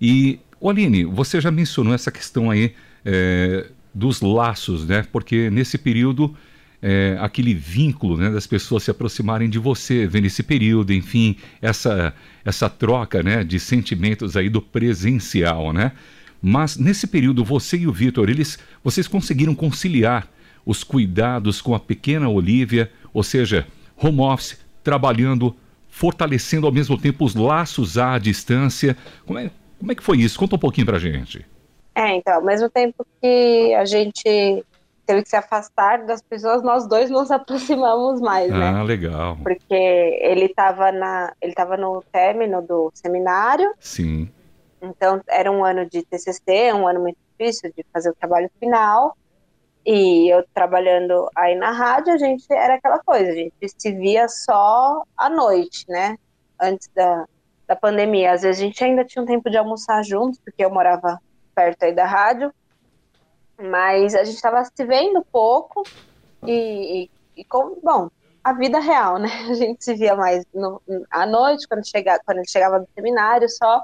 E 0.00 0.40
Aline, 0.69 1.05
você 1.05 1.40
já 1.40 1.50
mencionou 1.50 1.95
essa 1.95 2.11
questão 2.11 2.50
aí 2.50 2.75
é, 3.05 3.67
dos 3.95 4.21
laços, 4.21 4.87
né? 4.87 5.07
Porque 5.11 5.49
nesse 5.50 5.79
período 5.79 6.35
é, 6.83 7.17
aquele 7.21 7.55
vínculo 7.55 8.17
né, 8.17 8.31
das 8.31 8.47
pessoas 8.47 8.83
se 8.83 8.90
aproximarem 8.90 9.49
de 9.49 9.59
você, 9.59 10.07
vendo 10.07 10.26
esse 10.26 10.43
período, 10.43 10.93
enfim, 10.93 11.37
essa, 11.61 12.14
essa 12.45 12.69
troca 12.69 13.23
né, 13.23 13.45
de 13.45 13.61
sentimentos 13.61 14.37
aí 14.37 14.49
do 14.49 14.62
presencial, 14.62 15.73
né? 15.73 15.93
Mas 16.43 16.79
nesse 16.79 17.07
período, 17.07 17.45
você 17.45 17.76
e 17.76 17.87
o 17.87 17.93
Vitor, 17.93 18.31
eles, 18.31 18.59
vocês 18.83 19.07
conseguiram 19.07 19.55
conciliar 19.55 20.26
os 20.64 20.83
cuidados 20.83 21.61
com 21.61 21.75
a 21.75 21.81
pequena 21.81 22.29
Olivia, 22.29 22.90
ou 23.12 23.23
seja, 23.23 23.67
home 23.97 24.21
office, 24.21 24.59
trabalhando, 24.83 25.55
fortalecendo 25.90 26.67
ao 26.67 26.73
mesmo 26.73 26.97
tempo 26.97 27.26
os 27.26 27.35
laços 27.35 27.99
à 27.99 28.17
distância. 28.19 28.97
Como 29.26 29.38
é, 29.38 29.50
como 29.80 29.92
é 29.92 29.94
que 29.94 30.02
foi 30.02 30.18
isso? 30.18 30.38
Conta 30.38 30.56
um 30.56 30.58
pouquinho 30.58 30.87
pra 30.87 30.99
gente. 30.99 31.44
É, 31.94 32.14
então, 32.14 32.34
ao 32.34 32.42
mesmo 32.42 32.68
tempo 32.68 33.04
que 33.20 33.75
a 33.75 33.84
gente 33.84 34.64
teve 35.06 35.22
que 35.22 35.28
se 35.28 35.37
afastar 35.37 36.04
das 36.06 36.22
pessoas, 36.22 36.62
nós 36.62 36.87
dois 36.87 37.10
nos 37.10 37.30
aproximamos 37.32 38.20
mais, 38.20 38.52
ah, 38.52 38.58
né? 38.58 38.68
Ah, 38.68 38.82
legal. 38.82 39.37
Porque 39.42 39.75
ele 39.75 40.44
estava 40.44 40.92
na, 40.92 41.32
ele 41.40 41.52
estava 41.52 41.76
no 41.76 42.02
término 42.12 42.62
do 42.62 42.92
seminário. 42.94 43.72
Sim. 43.80 44.30
Então 44.80 45.20
era 45.28 45.50
um 45.50 45.64
ano 45.64 45.84
de 45.84 46.02
TCC, 46.02 46.72
um 46.72 46.87
ano 46.87 47.00
muito 47.00 47.18
difícil 47.38 47.72
de 47.76 47.84
fazer 47.92 48.10
o 48.10 48.14
trabalho 48.14 48.50
final. 48.60 49.16
E 49.84 50.32
eu 50.32 50.44
trabalhando 50.54 51.28
aí 51.34 51.54
na 51.54 51.72
rádio, 51.72 52.12
a 52.12 52.18
gente 52.18 52.44
era 52.50 52.75
aquela 52.75 52.99
coisa, 52.99 53.30
a 53.30 53.34
gente 53.34 53.54
se 53.60 53.92
via 53.92 54.28
só 54.28 55.02
à 55.16 55.30
noite, 55.30 55.87
né? 55.88 56.18
Antes 56.60 56.88
da, 56.94 57.25
da 57.71 57.77
pandemia. 57.77 58.33
Às 58.33 58.43
vezes 58.43 58.61
a 58.61 58.65
gente 58.67 58.83
ainda 58.83 59.05
tinha 59.05 59.23
um 59.23 59.27
tempo 59.27 59.49
de 59.49 59.57
almoçar 59.57 60.03
juntos, 60.03 60.41
porque 60.45 60.65
eu 60.65 60.71
morava 60.71 61.21
perto 61.55 61.85
aí 61.85 61.95
da 61.95 62.05
rádio. 62.05 62.53
Mas 63.57 64.12
a 64.17 64.25
gente 64.25 64.35
estava 64.35 64.65
se 64.65 64.85
vendo 64.85 65.25
pouco 65.31 65.85
e, 66.45 67.05
e, 67.05 67.11
e 67.37 67.45
com, 67.45 67.79
bom, 67.81 68.11
a 68.43 68.53
vida 68.55 68.81
real, 68.81 69.19
né? 69.19 69.29
A 69.49 69.55
gente 69.55 69.85
se 69.85 69.95
via 69.95 70.17
mais 70.17 70.45
no, 70.53 70.83
à 71.11 71.25
noite, 71.25 71.69
quando, 71.69 71.87
chega, 71.87 72.19
quando 72.25 72.39
ele 72.39 72.49
chegava 72.49 72.81
do 72.81 72.89
seminário 72.93 73.49
só. 73.49 73.83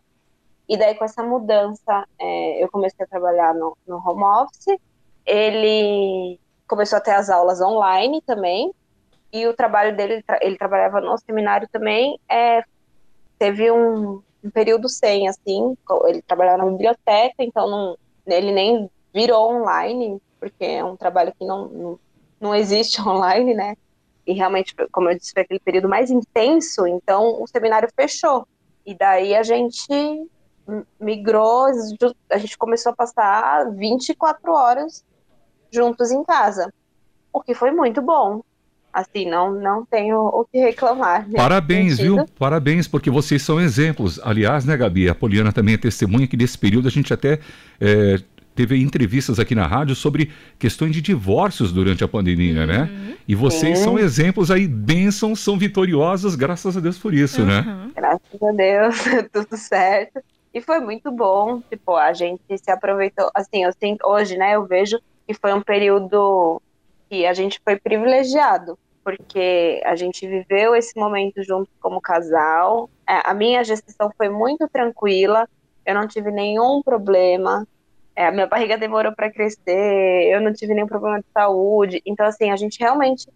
E 0.68 0.76
daí, 0.76 0.96
com 0.96 1.04
essa 1.04 1.22
mudança, 1.22 2.08
é, 2.18 2.64
eu 2.64 2.68
comecei 2.68 3.04
a 3.04 3.08
trabalhar 3.08 3.54
no, 3.54 3.76
no 3.86 3.98
home 3.98 4.24
office. 4.24 4.80
Ele 5.24 6.40
começou 6.66 6.96
a 6.96 7.00
ter 7.00 7.12
as 7.12 7.30
aulas 7.30 7.60
online 7.60 8.20
também. 8.22 8.74
E 9.32 9.46
o 9.46 9.54
trabalho 9.54 9.94
dele, 9.94 10.24
ele 10.40 10.56
trabalhava 10.56 11.00
no 11.00 11.16
seminário 11.18 11.68
também. 11.70 12.18
É, 12.28 12.64
teve 13.38 13.70
um, 13.70 14.22
um, 14.42 14.50
período 14.50 14.88
sem, 14.88 15.28
assim. 15.28 15.76
Ele 16.06 16.22
trabalhava 16.22 16.58
na 16.58 16.70
biblioteca, 16.70 17.36
então 17.40 17.68
não, 17.68 17.98
ele 18.26 18.52
nem 18.52 18.90
virou 19.14 19.52
online, 19.54 20.20
porque 20.38 20.64
é 20.64 20.84
um 20.84 20.96
trabalho 20.96 21.32
que 21.38 21.44
não, 21.44 21.68
não, 21.68 22.00
não 22.40 22.54
existe 22.54 23.00
online, 23.06 23.54
né? 23.54 23.76
E 24.26 24.32
realmente, 24.32 24.74
como 24.90 25.08
eu 25.08 25.16
disse, 25.16 25.32
foi 25.32 25.42
aquele 25.42 25.60
período 25.60 25.88
mais 25.88 26.10
intenso, 26.10 26.86
então 26.86 27.40
o 27.40 27.46
seminário 27.46 27.88
fechou. 27.94 28.46
E 28.84 28.94
daí 28.94 29.34
a 29.34 29.42
gente 29.42 30.28
migrou, 30.98 31.66
a 32.30 32.38
gente 32.38 32.58
começou 32.58 32.92
a 32.92 32.96
passar 32.96 33.70
24 33.70 34.52
horas 34.52 35.04
juntos 35.70 36.10
em 36.10 36.24
casa, 36.24 36.72
o 37.32 37.40
que 37.40 37.54
foi 37.54 37.70
muito 37.70 38.02
bom. 38.02 38.42
Assim, 38.96 39.28
não, 39.28 39.52
não 39.52 39.84
tenho 39.84 40.18
o 40.18 40.42
que 40.50 40.58
reclamar. 40.58 41.28
Parabéns, 41.30 41.98
viu? 41.98 42.24
Parabéns, 42.38 42.88
porque 42.88 43.10
vocês 43.10 43.42
são 43.42 43.60
exemplos. 43.60 44.18
Aliás, 44.24 44.64
né, 44.64 44.74
Gabi? 44.74 45.06
A 45.06 45.14
Poliana 45.14 45.52
também 45.52 45.74
é 45.74 45.76
testemunha 45.76 46.26
que 46.26 46.34
nesse 46.34 46.56
período 46.56 46.88
a 46.88 46.90
gente 46.90 47.12
até 47.12 47.38
é, 47.78 48.18
teve 48.54 48.80
entrevistas 48.80 49.38
aqui 49.38 49.54
na 49.54 49.66
rádio 49.66 49.94
sobre 49.94 50.32
questões 50.58 50.92
de 50.92 51.02
divórcios 51.02 51.74
durante 51.74 52.02
a 52.02 52.08
pandemia, 52.08 52.64
né? 52.64 52.78
uhum. 52.78 53.08
né? 53.08 53.16
E 53.28 53.34
vocês 53.34 53.80
são 53.80 53.98
exemplos 53.98 54.50
aí, 54.50 54.66
bênçãos, 54.66 55.40
são 55.40 55.58
vitoriosas, 55.58 56.34
graças 56.34 56.74
a 56.74 56.80
Deus 56.80 56.96
por 56.96 57.12
isso, 57.12 57.44
né? 57.44 57.60
uhum. 57.60 57.84
né? 57.84 57.90
Graças 57.94 58.42
a 58.42 58.52
Deus, 58.52 58.96
tudo 59.30 59.58
certo. 59.58 60.22
E 60.54 60.62
foi 60.62 60.80
muito 60.80 61.12
bom, 61.12 61.60
tipo, 61.68 61.94
a 61.96 62.14
gente 62.14 62.40
se 62.56 62.70
aproveitou, 62.70 63.30
assim, 63.34 63.64
eu 63.64 63.72
sinto, 63.78 64.08
hoje, 64.08 64.38
né, 64.38 64.56
eu 64.56 64.64
vejo 64.64 64.98
que 65.28 65.34
foi 65.34 65.52
um 65.52 65.60
período 65.60 66.62
que 67.10 67.26
a 67.26 67.34
gente 67.34 67.60
foi 67.62 67.76
privilegiado, 67.76 68.78
porque 69.06 69.80
a 69.84 69.94
gente 69.94 70.26
viveu 70.26 70.74
esse 70.74 70.98
momento 70.98 71.40
junto 71.44 71.70
como 71.80 72.00
casal. 72.00 72.90
É, 73.08 73.22
a 73.24 73.32
minha 73.32 73.62
gestação 73.62 74.10
foi 74.16 74.28
muito 74.28 74.68
tranquila, 74.68 75.48
eu 75.84 75.94
não 75.94 76.08
tive 76.08 76.32
nenhum 76.32 76.82
problema, 76.82 77.64
é, 78.16 78.26
a 78.26 78.32
minha 78.32 78.48
barriga 78.48 78.76
demorou 78.76 79.14
para 79.14 79.30
crescer, 79.30 80.28
eu 80.28 80.40
não 80.40 80.52
tive 80.52 80.74
nenhum 80.74 80.88
problema 80.88 81.20
de 81.20 81.26
saúde. 81.32 82.02
Então, 82.04 82.26
assim, 82.26 82.50
a 82.50 82.56
gente 82.56 82.80
realmente 82.80 83.30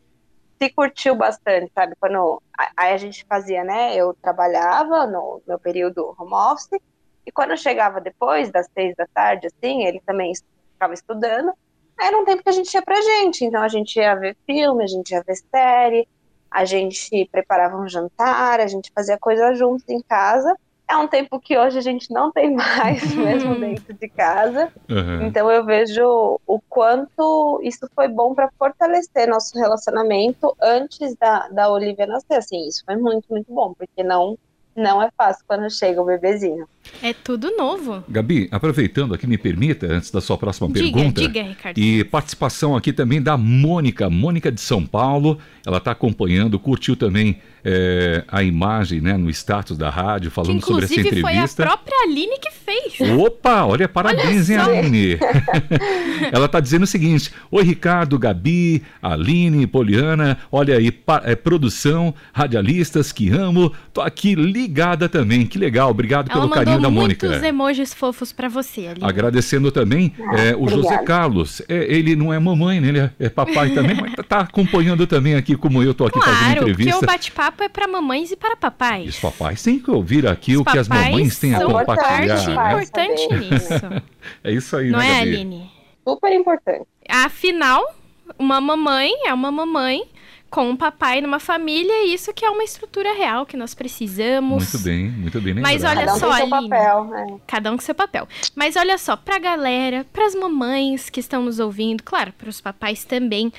se 0.60 0.70
curtiu 0.70 1.14
bastante, 1.14 1.70
sabe? 1.72 1.94
Quando 2.00 2.42
aí 2.76 2.92
a 2.92 2.96
gente 2.96 3.24
fazia, 3.24 3.62
né? 3.62 3.94
Eu 3.94 4.12
trabalhava 4.20 5.06
no 5.06 5.40
meu 5.46 5.58
período 5.60 6.16
home 6.18 6.34
office, 6.34 6.80
e 7.24 7.30
quando 7.30 7.56
chegava 7.56 8.00
depois 8.00 8.50
das 8.50 8.66
seis 8.74 8.96
da 8.96 9.06
tarde, 9.06 9.46
assim, 9.46 9.84
ele 9.84 10.02
também 10.04 10.32
estava 10.32 10.94
estudando, 10.94 11.52
era 12.00 12.18
um 12.18 12.24
tempo 12.24 12.42
que 12.42 12.48
a 12.48 12.52
gente 12.52 12.72
ia 12.72 12.82
pra 12.82 13.00
gente. 13.00 13.44
Então 13.44 13.62
a 13.62 13.68
gente 13.68 13.96
ia 13.96 14.14
ver 14.14 14.36
filme, 14.46 14.84
a 14.84 14.86
gente 14.86 15.10
ia 15.10 15.22
ver 15.22 15.36
série, 15.36 16.08
a 16.50 16.64
gente 16.64 17.28
preparava 17.30 17.76
um 17.76 17.88
jantar, 17.88 18.60
a 18.60 18.66
gente 18.66 18.90
fazia 18.94 19.18
coisas 19.18 19.58
juntos 19.58 19.88
em 19.88 20.00
casa 20.00 20.54
é 20.90 20.96
um 20.96 21.06
tempo 21.06 21.38
que 21.38 21.56
hoje 21.56 21.78
a 21.78 21.80
gente 21.80 22.12
não 22.12 22.32
tem 22.32 22.50
mais, 22.54 23.14
mesmo 23.14 23.58
dentro 23.58 23.94
de 23.94 24.08
casa. 24.08 24.72
Uhum. 24.88 25.26
Então 25.26 25.50
eu 25.50 25.64
vejo 25.64 26.40
o 26.46 26.60
quanto 26.68 27.60
isso 27.62 27.88
foi 27.94 28.08
bom 28.08 28.34
para 28.34 28.50
fortalecer 28.58 29.28
nosso 29.28 29.56
relacionamento 29.56 30.54
antes 30.60 31.14
da, 31.14 31.48
da 31.48 31.70
Olivia 31.70 32.06
nascer. 32.06 32.38
Assim, 32.38 32.66
isso 32.66 32.82
foi 32.84 32.96
muito, 32.96 33.26
muito 33.30 33.52
bom, 33.52 33.72
porque 33.72 34.02
não 34.02 34.36
não 34.76 35.02
é 35.02 35.10
fácil 35.16 35.44
quando 35.46 35.70
chega 35.70 36.00
o 36.00 36.04
bebezinho. 36.04 36.66
É 37.02 37.12
tudo 37.12 37.56
novo. 37.56 38.02
Gabi, 38.08 38.48
aproveitando 38.50 39.14
aqui, 39.14 39.26
me 39.26 39.38
permita, 39.38 39.86
antes 39.86 40.10
da 40.10 40.20
sua 40.20 40.36
próxima 40.36 40.68
diga, 40.68 40.80
pergunta. 40.80 41.20
Diga, 41.20 41.42
Ricardo. 41.42 41.78
E 41.78 42.04
participação 42.04 42.76
aqui 42.76 42.92
também 42.92 43.22
da 43.22 43.36
Mônica, 43.36 44.10
Mônica 44.10 44.50
de 44.50 44.60
São 44.60 44.84
Paulo. 44.84 45.38
Ela 45.66 45.78
está 45.78 45.92
acompanhando, 45.92 46.58
curtiu 46.58 46.96
também 46.96 47.40
é, 47.64 48.24
a 48.28 48.42
imagem 48.42 49.00
né, 49.00 49.16
no 49.16 49.30
status 49.30 49.76
da 49.76 49.90
rádio, 49.90 50.30
falando 50.30 50.64
sobre 50.64 50.84
essa 50.84 50.94
entrevista. 50.94 51.28
foi 51.28 51.36
a 51.36 51.68
própria 51.68 52.02
Aline 52.04 52.38
que 52.38 52.50
fez. 52.50 53.10
Opa, 53.18 53.64
olha, 53.64 53.88
parabéns, 53.88 54.48
olha 54.50 54.72
hein, 54.72 54.78
Aline? 54.78 55.18
Ela 56.32 56.46
está 56.46 56.60
dizendo 56.60 56.84
o 56.84 56.86
seguinte: 56.86 57.32
Oi, 57.50 57.62
Ricardo, 57.62 58.18
Gabi, 58.18 58.82
Aline, 59.02 59.66
Poliana, 59.66 60.38
olha 60.50 60.76
aí, 60.76 60.92
é, 61.24 61.36
produção, 61.36 62.14
radialistas 62.32 63.12
que 63.12 63.30
amo, 63.30 63.72
tô 63.92 64.00
aqui 64.00 64.34
ligada 64.60 65.08
também. 65.08 65.46
Que 65.46 65.58
legal, 65.58 65.90
obrigado 65.90 66.30
Ela 66.30 66.40
pelo 66.40 66.52
carinho 66.52 66.80
da 66.80 66.90
Mônica. 66.90 67.26
muitos 67.26 67.42
emojis 67.42 67.94
fofos 67.94 68.32
para 68.32 68.48
você, 68.48 68.88
Aline. 68.88 69.06
Agradecendo 69.06 69.72
também 69.72 70.12
é, 70.36 70.54
o 70.56 70.68
José 70.68 70.98
Carlos. 70.98 71.62
É, 71.68 71.84
ele 71.92 72.14
não 72.14 72.32
é 72.32 72.38
mamãe, 72.38 72.80
né? 72.80 72.88
Ele 72.88 72.98
é, 73.00 73.12
é 73.18 73.28
papai 73.28 73.70
também, 73.74 73.96
mas 73.96 74.12
está 74.12 74.40
acompanhando 74.40 75.06
também 75.06 75.34
aqui, 75.34 75.56
como 75.56 75.82
eu 75.82 75.94
tô 75.94 76.06
aqui 76.06 76.20
claro, 76.20 76.36
fazendo 76.36 76.56
entrevista. 76.58 76.92
Porque 76.92 77.04
o 77.04 77.08
bate-papo 77.08 77.62
é 77.62 77.68
para 77.68 77.88
mamães 77.88 78.30
e 78.30 78.36
para 78.36 78.56
papais. 78.56 79.08
Os 79.08 79.20
papais 79.20 79.62
têm 79.62 79.78
que 79.78 79.90
ouvir 79.90 80.26
aqui 80.26 80.54
Os 80.54 80.60
o 80.60 80.64
que 80.64 80.78
as 80.78 80.88
mamães 80.88 81.38
têm 81.38 81.54
a 81.54 81.64
compartilhar. 81.64 82.44
Parte 82.44 82.48
né? 82.50 82.82
importante 82.82 83.28
nisso. 83.38 84.02
é 84.44 84.52
isso 84.52 84.76
aí, 84.76 84.90
Não 84.90 84.98
né, 84.98 85.06
é, 85.06 85.18
Gabi? 85.18 85.30
Aline? 85.30 85.70
Super 86.06 86.32
importante. 86.32 86.86
Afinal, 87.08 87.94
uma 88.38 88.60
mamãe 88.60 89.10
é 89.26 89.34
uma 89.34 89.50
mamãe 89.50 90.02
com 90.50 90.68
um 90.68 90.76
papai 90.76 91.20
numa 91.20 91.38
família, 91.38 92.04
e 92.04 92.12
isso 92.12 92.34
que 92.34 92.44
é 92.44 92.50
uma 92.50 92.64
estrutura 92.64 93.14
real 93.14 93.46
que 93.46 93.56
nós 93.56 93.72
precisamos. 93.72 94.72
Muito 94.72 94.84
bem, 94.84 95.08
muito 95.08 95.40
bem. 95.40 95.54
Mas 95.54 95.84
olha 95.84 96.00
Cada 96.00 96.14
um 96.14 96.18
só, 96.18 96.32
seu 96.32 96.48
papel, 96.48 97.04
né? 97.04 97.38
Cada 97.46 97.72
um 97.72 97.76
com 97.76 97.82
seu 97.82 97.94
papel. 97.94 98.28
Mas 98.54 98.74
olha 98.74 98.98
só, 98.98 99.16
pra 99.16 99.38
galera, 99.38 100.04
pras 100.12 100.34
mamães 100.34 101.08
que 101.08 101.20
estão 101.20 101.44
nos 101.44 101.60
ouvindo, 101.60 102.02
claro, 102.02 102.32
pros 102.32 102.60
papais 102.60 103.04
também, 103.04 103.52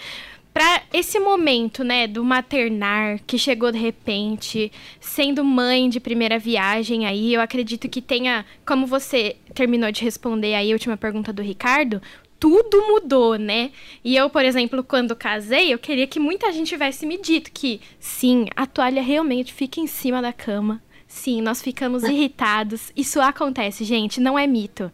para 0.53 0.81
esse 0.91 1.17
momento, 1.17 1.81
né, 1.81 2.07
do 2.07 2.25
maternar 2.25 3.19
que 3.25 3.37
chegou 3.37 3.71
de 3.71 3.77
repente, 3.77 4.69
sendo 4.99 5.45
mãe 5.45 5.87
de 5.87 5.99
primeira 5.99 6.37
viagem 6.37 7.05
aí, 7.05 7.33
eu 7.33 7.39
acredito 7.39 7.87
que 7.87 8.01
tenha, 8.01 8.45
como 8.65 8.85
você 8.85 9.37
terminou 9.53 9.89
de 9.93 10.03
responder 10.03 10.53
aí 10.53 10.69
a 10.69 10.75
última 10.75 10.97
pergunta 10.97 11.31
do 11.31 11.41
Ricardo, 11.41 12.01
tudo 12.41 12.87
mudou, 12.87 13.35
né? 13.35 13.69
E 14.03 14.15
eu, 14.15 14.27
por 14.27 14.43
exemplo, 14.43 14.83
quando 14.83 15.15
casei, 15.15 15.71
eu 15.71 15.77
queria 15.77 16.07
que 16.07 16.19
muita 16.19 16.51
gente 16.51 16.69
tivesse 16.69 17.05
me 17.05 17.15
dito 17.21 17.51
que 17.51 17.79
sim, 17.99 18.47
a 18.55 18.65
toalha 18.65 18.99
realmente 18.99 19.53
fica 19.53 19.79
em 19.79 19.85
cima 19.85 20.23
da 20.23 20.33
cama. 20.33 20.81
Sim, 21.07 21.39
nós 21.39 21.61
ficamos 21.61 22.01
irritados. 22.03 22.91
Isso 22.97 23.21
acontece, 23.21 23.83
gente, 23.83 24.19
não 24.19 24.39
é 24.39 24.47
mito. 24.47 24.91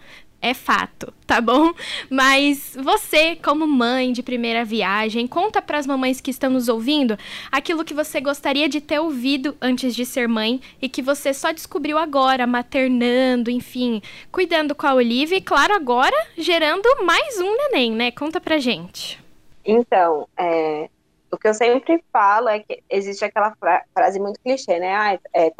É 0.47 0.53
fato, 0.53 1.13
tá 1.25 1.39
bom? 1.39 1.73
Mas 2.09 2.75
você, 2.81 3.35
como 3.35 3.67
mãe 3.67 4.11
de 4.11 4.23
primeira 4.23 4.65
viagem, 4.65 5.27
conta 5.27 5.61
para 5.61 5.77
as 5.77 5.85
mamães 5.85 6.19
que 6.19 6.31
estão 6.31 6.49
nos 6.49 6.67
ouvindo 6.67 7.17
aquilo 7.51 7.85
que 7.85 7.93
você 7.93 8.19
gostaria 8.19 8.67
de 8.67 8.81
ter 8.81 8.99
ouvido 8.99 9.55
antes 9.61 9.95
de 9.95 10.05
ser 10.05 10.27
mãe 10.27 10.61
e 10.81 10.89
que 10.89 11.01
você 11.01 11.33
só 11.33 11.51
descobriu 11.51 11.97
agora, 11.97 12.47
maternando, 12.47 13.51
enfim, 13.51 14.01
cuidando 14.31 14.73
com 14.73 14.87
a 14.87 14.93
Olivia 14.93 15.37
e, 15.37 15.41
claro, 15.41 15.73
agora 15.73 16.15
gerando 16.37 16.87
mais 17.05 17.39
um 17.39 17.55
neném, 17.57 17.91
né? 17.91 18.11
Conta 18.11 18.39
pra 18.41 18.57
gente. 18.57 19.21
Então, 19.63 20.27
é, 20.37 20.89
o 21.31 21.37
que 21.37 21.47
eu 21.47 21.53
sempre 21.53 22.03
falo 22.11 22.47
é 22.49 22.59
que 22.59 22.81
existe 22.89 23.23
aquela 23.25 23.53
fra 23.59 23.83
frase 23.93 24.19
muito 24.19 24.39
clichê, 24.39 24.79
né? 24.79 24.95
Ah, 24.95 25.19
é, 25.33 25.51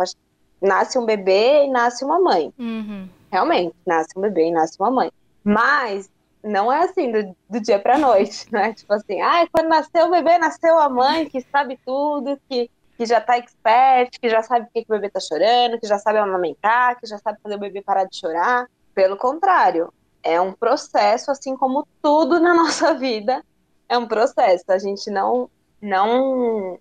nasce 0.62 0.98
um 0.98 1.06
bebê 1.06 1.65
e 1.65 1.70
nasce 1.70 2.03
uma 2.03 2.20
mãe. 2.20 2.53
Uhum. 2.58 3.08
Realmente, 3.31 3.75
nasce 3.86 4.10
um 4.17 4.22
bebê 4.22 4.48
e 4.48 4.51
nasce 4.51 4.77
uma 4.79 4.91
mãe. 4.91 5.12
Mas 5.43 6.10
não 6.43 6.72
é 6.72 6.84
assim 6.84 7.12
do, 7.12 7.36
do 7.50 7.60
dia 7.60 7.79
para 7.79 7.98
noite, 7.98 8.48
né? 8.51 8.74
Tipo 8.74 8.93
assim, 8.93 9.22
ah, 9.22 9.48
quando 9.51 9.67
nasceu 9.67 10.07
o 10.07 10.12
bebê, 10.12 10.38
nasceu 10.38 10.77
a 10.79 10.89
mãe 10.89 11.27
que 11.29 11.41
sabe 11.41 11.79
tudo, 11.86 12.39
que, 12.50 12.69
que 12.98 13.05
já 13.05 13.19
tá 13.19 13.38
expert, 13.38 14.19
que 14.19 14.29
já 14.29 14.41
sabe 14.41 14.65
o 14.65 14.69
que, 14.74 14.86
que 14.86 14.91
o 14.91 14.96
bebê 14.96 15.10
tá 15.10 15.19
chorando, 15.19 15.79
que 15.79 15.88
já 15.88 15.98
sabe 15.98 16.19
amamentar, 16.19 17.00
que 17.00 17.07
já 17.07 17.17
sabe 17.17 17.39
fazer 17.41 17.55
o 17.55 17.60
bebê 17.60 17.81
parar 17.81 18.05
de 18.05 18.17
chorar. 18.17 18.67
Pelo 18.93 19.17
contrário, 19.17 19.93
é 20.24 20.39
um 20.41 20.53
processo, 20.53 21.31
assim 21.31 21.55
como 21.55 21.88
tudo 22.01 22.39
na 22.39 22.53
nossa 22.55 22.93
vida 22.93 23.43
é 23.89 23.98
um 23.98 24.07
processo. 24.07 24.65
A 24.69 24.77
gente 24.77 25.10
não 25.10 25.50
não 25.79 26.79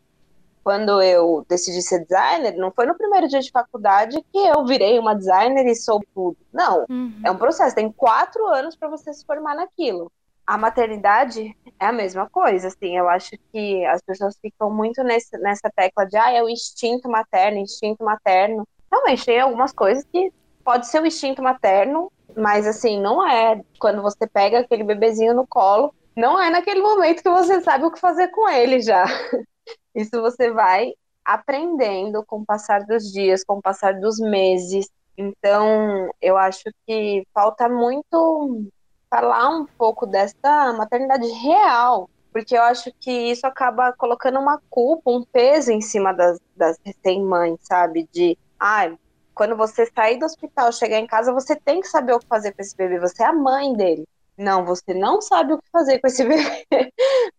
quando 0.66 1.00
eu 1.00 1.46
decidi 1.48 1.80
ser 1.80 2.00
designer, 2.00 2.56
não 2.56 2.72
foi 2.72 2.86
no 2.86 2.96
primeiro 2.96 3.28
dia 3.28 3.38
de 3.38 3.52
faculdade 3.52 4.20
que 4.32 4.38
eu 4.38 4.66
virei 4.66 4.98
uma 4.98 5.14
designer 5.14 5.64
e 5.64 5.76
sou 5.76 6.04
tudo. 6.12 6.36
Não, 6.52 6.84
uhum. 6.90 7.20
é 7.24 7.30
um 7.30 7.36
processo. 7.36 7.76
Tem 7.76 7.92
quatro 7.92 8.44
anos 8.48 8.74
para 8.74 8.88
você 8.88 9.14
se 9.14 9.24
formar 9.24 9.54
naquilo. 9.54 10.10
A 10.44 10.58
maternidade 10.58 11.56
é 11.78 11.86
a 11.86 11.92
mesma 11.92 12.28
coisa, 12.28 12.66
assim. 12.66 12.98
Eu 12.98 13.08
acho 13.08 13.38
que 13.52 13.86
as 13.86 14.02
pessoas 14.02 14.36
ficam 14.42 14.68
muito 14.68 15.04
nesse, 15.04 15.38
nessa 15.38 15.70
tecla 15.70 16.04
de, 16.04 16.16
ah, 16.16 16.32
é 16.32 16.42
o 16.42 16.48
instinto 16.48 17.08
materno, 17.08 17.58
instinto 17.58 18.02
materno. 18.02 18.66
Realmente, 18.90 19.24
tem 19.24 19.38
algumas 19.38 19.70
coisas 19.70 20.04
que 20.12 20.32
pode 20.64 20.88
ser 20.88 21.00
o 21.00 21.06
instinto 21.06 21.40
materno, 21.40 22.10
mas 22.36 22.66
assim, 22.66 23.00
não 23.00 23.24
é. 23.24 23.62
Quando 23.78 24.02
você 24.02 24.26
pega 24.26 24.58
aquele 24.58 24.82
bebezinho 24.82 25.32
no 25.32 25.46
colo, 25.46 25.94
não 26.16 26.42
é 26.42 26.50
naquele 26.50 26.80
momento 26.80 27.22
que 27.22 27.30
você 27.30 27.60
sabe 27.60 27.84
o 27.84 27.92
que 27.92 28.00
fazer 28.00 28.32
com 28.32 28.48
ele 28.48 28.80
já. 28.80 29.04
Isso 29.94 30.20
você 30.20 30.50
vai 30.50 30.92
aprendendo 31.24 32.24
com 32.24 32.40
o 32.40 32.46
passar 32.46 32.84
dos 32.84 33.10
dias, 33.12 33.42
com 33.44 33.58
o 33.58 33.62
passar 33.62 33.98
dos 33.98 34.18
meses. 34.18 34.88
Então, 35.16 36.10
eu 36.20 36.36
acho 36.36 36.64
que 36.86 37.26
falta 37.34 37.68
muito 37.68 38.66
falar 39.10 39.48
um 39.48 39.66
pouco 39.66 40.06
dessa 40.06 40.72
maternidade 40.74 41.26
real, 41.28 42.08
porque 42.32 42.56
eu 42.56 42.62
acho 42.62 42.92
que 43.00 43.10
isso 43.10 43.46
acaba 43.46 43.92
colocando 43.92 44.38
uma 44.38 44.60
culpa, 44.68 45.10
um 45.10 45.24
peso 45.24 45.72
em 45.72 45.80
cima 45.80 46.12
das, 46.12 46.38
das 46.54 46.76
recém-mães, 46.84 47.58
sabe? 47.62 48.08
De, 48.12 48.38
ah, 48.60 48.94
quando 49.34 49.56
você 49.56 49.86
sair 49.94 50.18
do 50.18 50.26
hospital, 50.26 50.72
chegar 50.72 50.98
em 50.98 51.06
casa, 51.06 51.32
você 51.32 51.56
tem 51.56 51.80
que 51.80 51.88
saber 51.88 52.12
o 52.12 52.18
que 52.18 52.26
fazer 52.26 52.52
com 52.52 52.62
esse 52.62 52.76
bebê, 52.76 52.98
você 52.98 53.22
é 53.22 53.26
a 53.26 53.32
mãe 53.32 53.72
dele. 53.74 54.06
Não, 54.36 54.64
você 54.66 54.92
não 54.92 55.20
sabe 55.22 55.54
o 55.54 55.58
que 55.58 55.70
fazer 55.70 55.98
com 55.98 56.06
esse 56.06 56.22
bebê. 56.28 56.92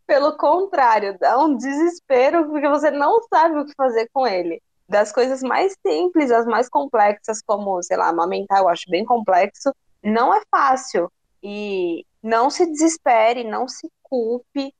Pelo 0.07 0.35
contrário, 0.35 1.17
dá 1.19 1.37
um 1.37 1.55
desespero 1.55 2.47
porque 2.49 2.67
você 2.67 2.89
não 2.89 3.21
sabe 3.29 3.59
o 3.59 3.65
que 3.65 3.73
fazer 3.75 4.09
com 4.11 4.25
ele. 4.25 4.61
Das 4.89 5.11
coisas 5.11 5.41
mais 5.43 5.75
simples 5.85 6.31
às 6.31 6.45
mais 6.45 6.69
complexas, 6.69 7.41
como, 7.45 7.81
sei 7.83 7.97
lá, 7.97 8.07
amamentar, 8.07 8.59
eu 8.59 8.69
acho 8.69 8.89
bem 8.89 9.05
complexo, 9.05 9.71
não 10.03 10.33
é 10.33 10.41
fácil. 10.49 11.11
E 11.43 12.05
não 12.23 12.49
se 12.49 12.65
desespere, 12.65 13.43
não 13.43 13.67
se 13.67 13.91
culpe, 14.01 14.73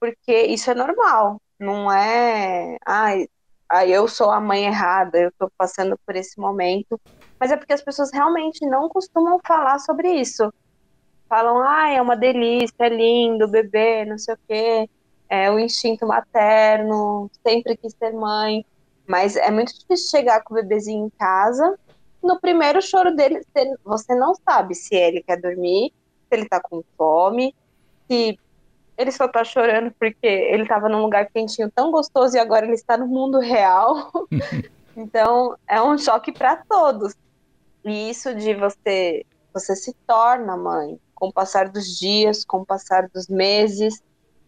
porque 0.00 0.42
isso 0.44 0.70
é 0.70 0.74
normal. 0.74 1.40
Não 1.58 1.92
é, 1.92 2.78
ai, 2.86 3.28
ai 3.68 3.90
eu 3.90 4.08
sou 4.08 4.30
a 4.30 4.40
mãe 4.40 4.64
errada, 4.64 5.18
eu 5.18 5.32
tô 5.38 5.50
passando 5.58 5.98
por 6.06 6.16
esse 6.16 6.40
momento. 6.40 6.98
Mas 7.38 7.50
é 7.50 7.56
porque 7.56 7.72
as 7.72 7.82
pessoas 7.82 8.10
realmente 8.12 8.64
não 8.66 8.88
costumam 8.88 9.38
falar 9.44 9.78
sobre 9.80 10.12
isso 10.12 10.50
falam, 11.28 11.62
ah, 11.62 11.88
é 11.90 12.00
uma 12.00 12.16
delícia, 12.16 12.74
é 12.78 12.88
lindo, 12.88 13.48
bebê, 13.48 14.04
não 14.04 14.18
sei 14.18 14.34
o 14.34 14.38
quê, 14.48 14.90
é 15.28 15.50
o 15.50 15.58
instinto 15.58 16.06
materno, 16.06 17.30
sempre 17.46 17.76
quis 17.76 17.94
ser 17.94 18.12
mãe. 18.12 18.64
Mas 19.06 19.36
é 19.36 19.50
muito 19.50 19.72
difícil 19.72 20.10
chegar 20.10 20.42
com 20.42 20.54
o 20.54 20.56
bebezinho 20.56 21.06
em 21.06 21.10
casa. 21.10 21.78
No 22.22 22.40
primeiro 22.40 22.80
choro 22.82 23.14
dele, 23.14 23.40
você 23.84 24.14
não 24.14 24.34
sabe 24.34 24.74
se 24.74 24.94
ele 24.94 25.22
quer 25.22 25.40
dormir, 25.40 25.92
se 26.28 26.36
ele 26.36 26.48
tá 26.48 26.60
com 26.60 26.82
fome, 26.96 27.54
se 28.06 28.38
ele 28.96 29.12
só 29.12 29.28
tá 29.28 29.44
chorando 29.44 29.92
porque 29.98 30.26
ele 30.26 30.66
tava 30.66 30.88
num 30.88 31.02
lugar 31.02 31.26
quentinho 31.30 31.70
tão 31.70 31.90
gostoso 31.90 32.36
e 32.36 32.40
agora 32.40 32.66
ele 32.66 32.74
está 32.74 32.96
no 32.96 33.06
mundo 33.06 33.38
real. 33.38 34.10
então, 34.96 35.56
é 35.68 35.80
um 35.80 35.96
choque 35.96 36.32
para 36.32 36.56
todos. 36.56 37.14
E 37.84 38.10
isso 38.10 38.34
de 38.34 38.54
você 38.54 39.24
você 39.52 39.74
se 39.74 39.92
torna 40.06 40.56
mãe 40.56 41.00
com 41.18 41.28
o 41.28 41.32
passar 41.32 41.68
dos 41.68 41.98
dias, 41.98 42.44
com 42.44 42.58
o 42.58 42.66
passar 42.66 43.08
dos 43.08 43.26
meses. 43.26 44.00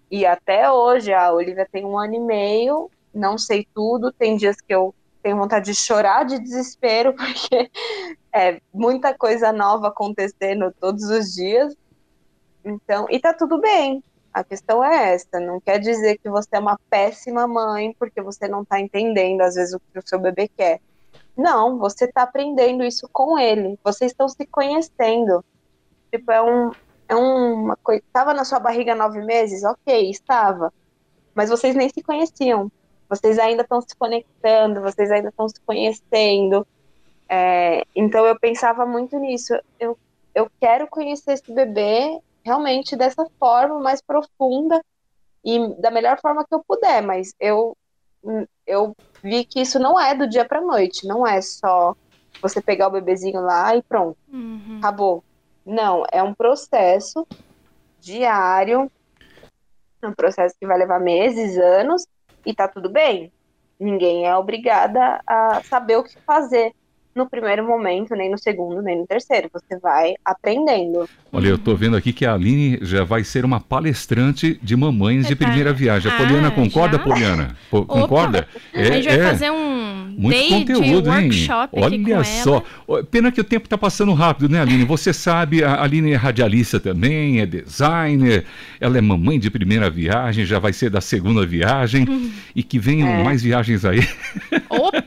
E 0.09 0.25
até 0.25 0.71
hoje, 0.71 1.13
a 1.13 1.33
Olivia 1.33 1.69
tem 1.71 1.85
um 1.85 1.99
ano 1.99 2.15
e 2.15 2.21
meio, 2.21 2.89
não 3.13 3.37
sei 3.37 3.67
tudo, 3.75 4.13
tem 4.13 4.37
dias 4.37 4.61
que 4.61 4.73
eu 4.73 4.95
tenho 5.21 5.37
vontade 5.37 5.67
de 5.67 5.75
chorar 5.75 6.25
de 6.25 6.39
desespero, 6.39 7.13
porque 7.19 7.69
é 8.33 8.61
muita 8.73 9.13
coisa 9.13 9.53
nova 9.53 9.89
acontecendo 9.89 10.73
todos 10.81 11.03
os 11.05 11.35
dias. 11.35 11.75
Então, 12.65 13.07
e 13.11 13.19
tá 13.19 13.35
tudo 13.35 13.61
bem. 13.61 14.03
A 14.33 14.45
questão 14.45 14.83
é 14.85 15.15
essa, 15.15 15.41
não 15.41 15.61
quer 15.61 15.81
dizer 15.81 16.19
que 16.19 16.31
você 16.31 16.51
é 16.53 16.61
uma 16.61 16.79
péssima 16.89 17.49
mãe 17.49 17.97
porque 17.99 18.23
você 18.23 18.47
não 18.47 18.65
tá 18.65 18.79
entendendo 18.79 19.41
às 19.41 19.57
vezes 19.57 19.75
o 19.75 19.81
que 19.81 19.99
o 19.99 20.09
seu 20.09 20.21
bebê 20.21 20.47
quer. 20.47 20.81
Não, 21.37 21.79
você 21.79 22.07
tá 22.07 22.23
aprendendo 22.23 22.85
isso 22.85 23.09
com 23.13 23.37
ele. 23.37 23.77
Vocês 23.83 24.13
estão 24.13 24.29
se 24.29 24.47
conhecendo. 24.47 25.45
Tipo, 26.11 26.33
é, 26.33 26.43
um, 26.43 26.71
é 27.09 27.15
uma 27.15 27.77
coisa. 27.77 28.03
Estava 28.07 28.35
na 28.35 28.45
sua 28.45 28.59
barriga 28.59 28.95
nove 28.95 29.23
meses? 29.23 29.65
Ok, 29.65 30.11
estava. 30.11 30.73
Mas 31.35 31.49
vocês 31.51 31.75
nem 31.75 31.89
se 31.89 32.03
conheciam. 32.03 32.71
Vocês 33.09 33.39
ainda 33.39 33.63
estão 33.63 33.81
se 33.81 33.95
conectando, 33.97 34.81
vocês 34.81 35.11
ainda 35.11 35.31
estão 35.31 35.49
se 35.49 35.61
conhecendo. 35.67 36.67
É, 37.29 37.85
então 37.95 38.25
eu 38.27 38.39
pensava 38.39 38.87
muito 38.87 39.19
nisso. 39.19 39.55
Eu, 39.79 39.99
eu 40.35 40.51
quero 40.61 40.87
conhecer 40.87 41.33
esse 41.33 41.53
bebê 41.53 42.21
realmente 42.45 42.97
dessa 42.97 43.27
forma 43.39 43.79
mais 43.81 44.01
profunda 44.01 44.83
e 45.45 45.75
da 45.81 45.91
melhor 45.91 46.21
forma 46.21 46.45
que 46.45 46.55
eu 46.55 46.63
puder, 46.67 47.03
mas 47.03 47.35
eu 47.39 47.77
eu 48.67 48.95
vi 49.23 49.45
que 49.45 49.61
isso 49.61 49.79
não 49.79 49.99
é 49.99 50.15
do 50.15 50.29
dia 50.29 50.45
para 50.45 50.61
noite, 50.61 51.07
não 51.07 51.27
é 51.27 51.41
só 51.41 51.97
você 52.41 52.61
pegar 52.61 52.89
o 52.89 52.91
bebezinho 52.91 53.41
lá 53.41 53.75
e 53.75 53.83
pronto, 53.83 54.17
uhum. 54.33 54.79
acabou. 54.79 55.25
Não, 55.71 56.03
é 56.11 56.21
um 56.21 56.35
processo 56.35 57.25
diário, 58.01 58.91
um 60.03 60.13
processo 60.13 60.57
que 60.59 60.67
vai 60.67 60.77
levar 60.77 60.99
meses, 60.99 61.57
anos, 61.57 62.05
e 62.45 62.53
tá 62.53 62.67
tudo 62.67 62.91
bem. 62.91 63.33
Ninguém 63.79 64.27
é 64.27 64.37
obrigada 64.37 65.23
a 65.25 65.63
saber 65.63 65.97
o 65.97 66.03
que 66.03 66.19
fazer 66.27 66.75
no 67.15 67.29
primeiro 67.29 67.67
momento, 67.67 68.15
nem 68.15 68.31
no 68.31 68.39
segundo, 68.39 68.81
nem 68.83 68.99
no 68.99 69.07
terceiro. 69.07 69.51
Você 69.53 69.79
vai 69.79 70.15
aprendendo. 70.25 71.09
Olha, 71.33 71.49
eu 71.49 71.59
tô 71.59 71.75
vendo 71.75 71.97
aqui 71.97 72.13
que 72.13 72.25
a 72.25 72.35
Aline 72.35 72.79
já 72.83 73.05
vai 73.05 73.25
ser 73.25 73.45
uma 73.45 73.61
palestrante 73.61 74.59
de 74.63 74.77
mamães 74.77 75.27
de 75.27 75.37
primeira 75.37 75.73
viagem. 75.73 76.11
A 76.11 76.17
Poliana 76.17 76.49
ah, 76.49 76.51
concorda, 76.51 76.97
já? 76.97 77.03
Poliana? 77.03 77.57
concorda? 77.71 78.49
É, 78.73 78.83
a 78.83 78.85
gente 78.93 79.09
vai 79.09 79.19
é. 79.19 79.25
fazer 79.25 79.51
um 79.51 79.91
muito 80.17 80.37
day 80.37 80.49
conteúdo, 80.51 81.13
hein? 81.13 81.31
Olha 81.73 82.25
só. 82.25 82.63
Ela. 82.89 83.05
Pena 83.05 83.33
que 83.33 83.41
o 83.41 83.45
tempo 83.45 83.67
está 83.67 83.79
passando 83.79 84.13
rápido, 84.13 84.49
né, 84.49 84.61
Aline? 84.61 84.85
Você 84.85 85.13
sabe, 85.13 85.65
a 85.65 85.83
Aline 85.83 86.13
é 86.13 86.17
radialista 86.17 86.79
também, 86.79 87.41
é 87.41 87.47
designer, 87.47 88.45
ela 88.81 88.99
é 88.99 89.01
mamãe 89.01 89.39
de 89.39 89.51
primeira 89.51 89.89
viagem, 89.89 90.45
já 90.45 90.59
vai 90.59 90.73
ser 90.73 90.91
da 90.91 91.01
segunda 91.01 91.47
viagem, 91.47 92.07
hum. 92.09 92.31
e 92.55 92.63
que 92.63 92.79
venham 92.79 93.09
é. 93.09 93.25
mais 93.25 93.43
viagens 93.43 93.85
aí. 93.85 94.01
Opa! 94.69 95.00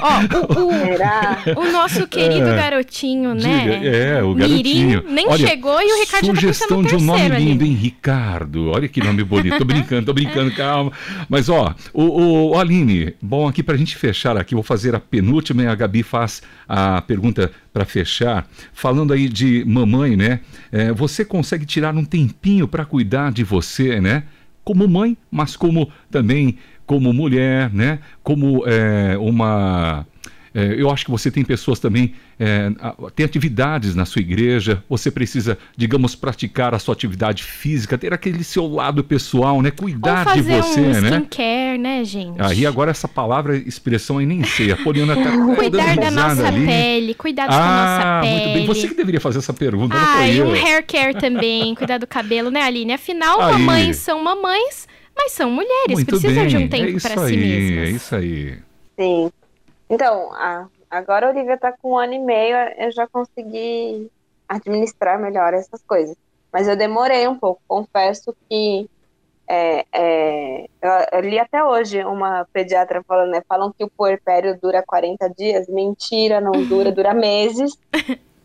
Ó, 0.00 0.58
o, 0.58 1.60
o, 1.60 1.66
o 1.66 1.72
nosso 1.72 2.06
querido 2.06 2.48
é, 2.48 2.56
garotinho, 2.56 3.34
né? 3.34 3.60
Diga, 3.62 3.86
é, 3.86 4.22
o 4.22 4.34
garotinho. 4.34 5.02
Mirim 5.02 5.02
nem 5.14 5.28
Olha, 5.28 5.46
chegou 5.46 5.80
e 5.80 5.92
o 5.92 6.00
Ricardo 6.00 6.26
já 6.26 6.32
tá 6.32 6.40
Sugestão 6.40 6.82
de 6.82 6.96
um 6.96 7.00
nome 7.00 7.28
lindo, 7.28 7.64
hein? 7.64 7.72
Ricardo. 7.72 8.70
Olha 8.70 8.88
que 8.88 9.02
nome 9.02 9.24
bonito. 9.24 9.58
Tô 9.58 9.64
brincando, 9.64 10.06
tô 10.06 10.12
brincando, 10.12 10.52
calma. 10.52 10.92
Mas, 11.28 11.48
ó, 11.48 11.74
o, 11.92 12.50
o 12.50 12.58
Aline, 12.58 13.14
bom, 13.20 13.48
aqui 13.48 13.62
pra 13.62 13.76
gente 13.76 13.96
fechar 13.96 14.36
aqui, 14.36 14.54
vou 14.54 14.64
fazer 14.64 14.94
a 14.94 15.00
penúltima 15.00 15.62
e 15.62 15.66
a 15.66 15.74
Gabi 15.74 16.02
faz 16.02 16.42
a 16.68 17.00
pergunta 17.02 17.50
para 17.72 17.84
fechar. 17.84 18.46
Falando 18.72 19.12
aí 19.12 19.28
de 19.28 19.64
mamãe, 19.64 20.16
né? 20.16 20.40
É, 20.70 20.92
você 20.92 21.24
consegue 21.24 21.64
tirar 21.64 21.94
um 21.94 22.04
tempinho 22.04 22.68
para 22.68 22.84
cuidar 22.84 23.32
de 23.32 23.44
você, 23.44 24.00
né? 24.00 24.24
Como 24.62 24.86
mãe, 24.86 25.16
mas 25.30 25.56
como 25.56 25.90
também 26.10 26.58
como 26.90 27.12
mulher, 27.12 27.72
né? 27.72 28.00
Como 28.20 28.64
é, 28.66 29.16
uma 29.16 30.04
É, 30.52 30.74
eu 30.76 30.90
acho 30.90 31.04
que 31.04 31.10
você 31.12 31.30
tem 31.30 31.44
pessoas 31.44 31.78
também, 31.78 32.14
é, 32.36 32.68
tem 33.14 33.24
atividades 33.24 33.94
na 33.94 34.04
sua 34.04 34.20
igreja, 34.20 34.82
você 34.88 35.08
precisa, 35.08 35.56
digamos, 35.76 36.16
praticar 36.16 36.74
a 36.74 36.78
sua 36.80 36.92
atividade 36.92 37.44
física, 37.44 37.96
ter 37.96 38.12
aquele 38.12 38.42
seu 38.42 38.66
lado 38.66 39.04
pessoal, 39.04 39.62
né? 39.62 39.70
Cuidar 39.70 40.34
de 40.34 40.42
você, 40.42 40.80
um 40.80 41.00
né? 41.00 41.18
skincare, 41.18 41.78
né, 41.78 42.04
gente? 42.04 42.42
Aí 42.42 42.66
agora 42.66 42.90
essa 42.90 43.06
palavra, 43.06 43.56
expressão 43.56 44.18
aí 44.18 44.26
nem 44.26 44.42
sei. 44.42 44.72
A 44.72 44.76
Poliana 44.76 45.14
tá 45.14 45.30
Cuidar 45.54 45.94
da 45.94 46.10
nossa 46.10 46.48
ali. 46.48 46.66
pele, 46.66 47.14
cuidar 47.14 47.46
da 47.46 47.54
ah, 47.54 48.20
nossa 48.20 48.20
pele. 48.22 48.40
Muito 48.40 48.54
bem. 48.58 48.66
Você 48.66 48.88
que 48.88 48.94
deveria 48.94 49.20
fazer 49.20 49.38
essa 49.38 49.54
pergunta, 49.54 49.94
ah, 49.96 50.00
não 50.00 50.16
foi 50.16 50.32
e 50.32 50.38
eu. 50.38 50.46
um 50.48 50.52
hair 50.52 50.84
care 50.84 51.14
também, 51.14 51.76
cuidar 51.76 51.98
do 51.98 52.08
cabelo, 52.08 52.50
né, 52.50 52.62
Aline? 52.62 52.94
Afinal, 52.94 53.40
aí. 53.40 53.52
mamães 53.52 53.98
são 53.98 54.20
mamães, 54.24 54.88
mas 55.14 55.32
são 55.32 55.50
mulheres, 55.50 55.94
muito 55.94 56.06
precisam 56.06 56.42
bem. 56.42 56.46
de 56.46 56.56
um 56.56 56.68
tempo 56.68 56.96
é 56.96 57.00
para 57.00 57.26
si 57.26 57.36
mesmas. 57.36 57.88
É 57.88 57.90
isso 57.90 58.14
aí. 58.14 58.58
Sim. 58.98 59.32
Então, 59.88 60.32
a, 60.32 60.68
agora 60.90 61.26
a 61.26 61.30
Olivia 61.30 61.58
tá 61.58 61.72
com 61.72 61.92
um 61.92 61.98
ano 61.98 62.14
e 62.14 62.18
meio, 62.18 62.56
eu 62.78 62.90
já 62.92 63.06
consegui 63.06 64.10
administrar 64.48 65.20
melhor 65.20 65.54
essas 65.54 65.82
coisas. 65.82 66.16
Mas 66.52 66.66
eu 66.66 66.76
demorei 66.76 67.28
um 67.28 67.38
pouco, 67.38 67.60
confesso 67.68 68.34
que 68.48 68.88
é, 69.52 69.84
é, 69.92 70.64
eu, 70.80 70.90
eu, 71.12 71.20
li 71.20 71.36
até 71.36 71.64
hoje 71.64 72.04
uma 72.04 72.46
pediatra 72.52 73.02
falando, 73.02 73.32
né? 73.32 73.42
Falam 73.48 73.72
que 73.72 73.82
o 73.82 73.90
puerpério 73.90 74.56
dura 74.60 74.80
40 74.80 75.28
dias. 75.30 75.68
Mentira, 75.68 76.40
não 76.40 76.52
dura, 76.66 76.92
dura 76.92 77.12
meses. 77.12 77.76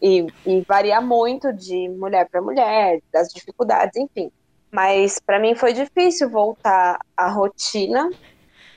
E, 0.01 0.25
e 0.45 0.62
varia 0.67 0.99
muito 0.99 1.54
de 1.54 1.89
mulher 1.89 2.28
para 2.28 2.41
mulher, 2.41 3.01
das 3.13 3.30
dificuldades, 3.30 3.95
enfim. 3.95 4.32
Mas 4.75 5.19
para 5.19 5.39
mim 5.39 5.55
foi 5.55 5.71
difícil 5.71 6.29
voltar 6.29 6.99
à 7.15 7.29
rotina 7.29 8.09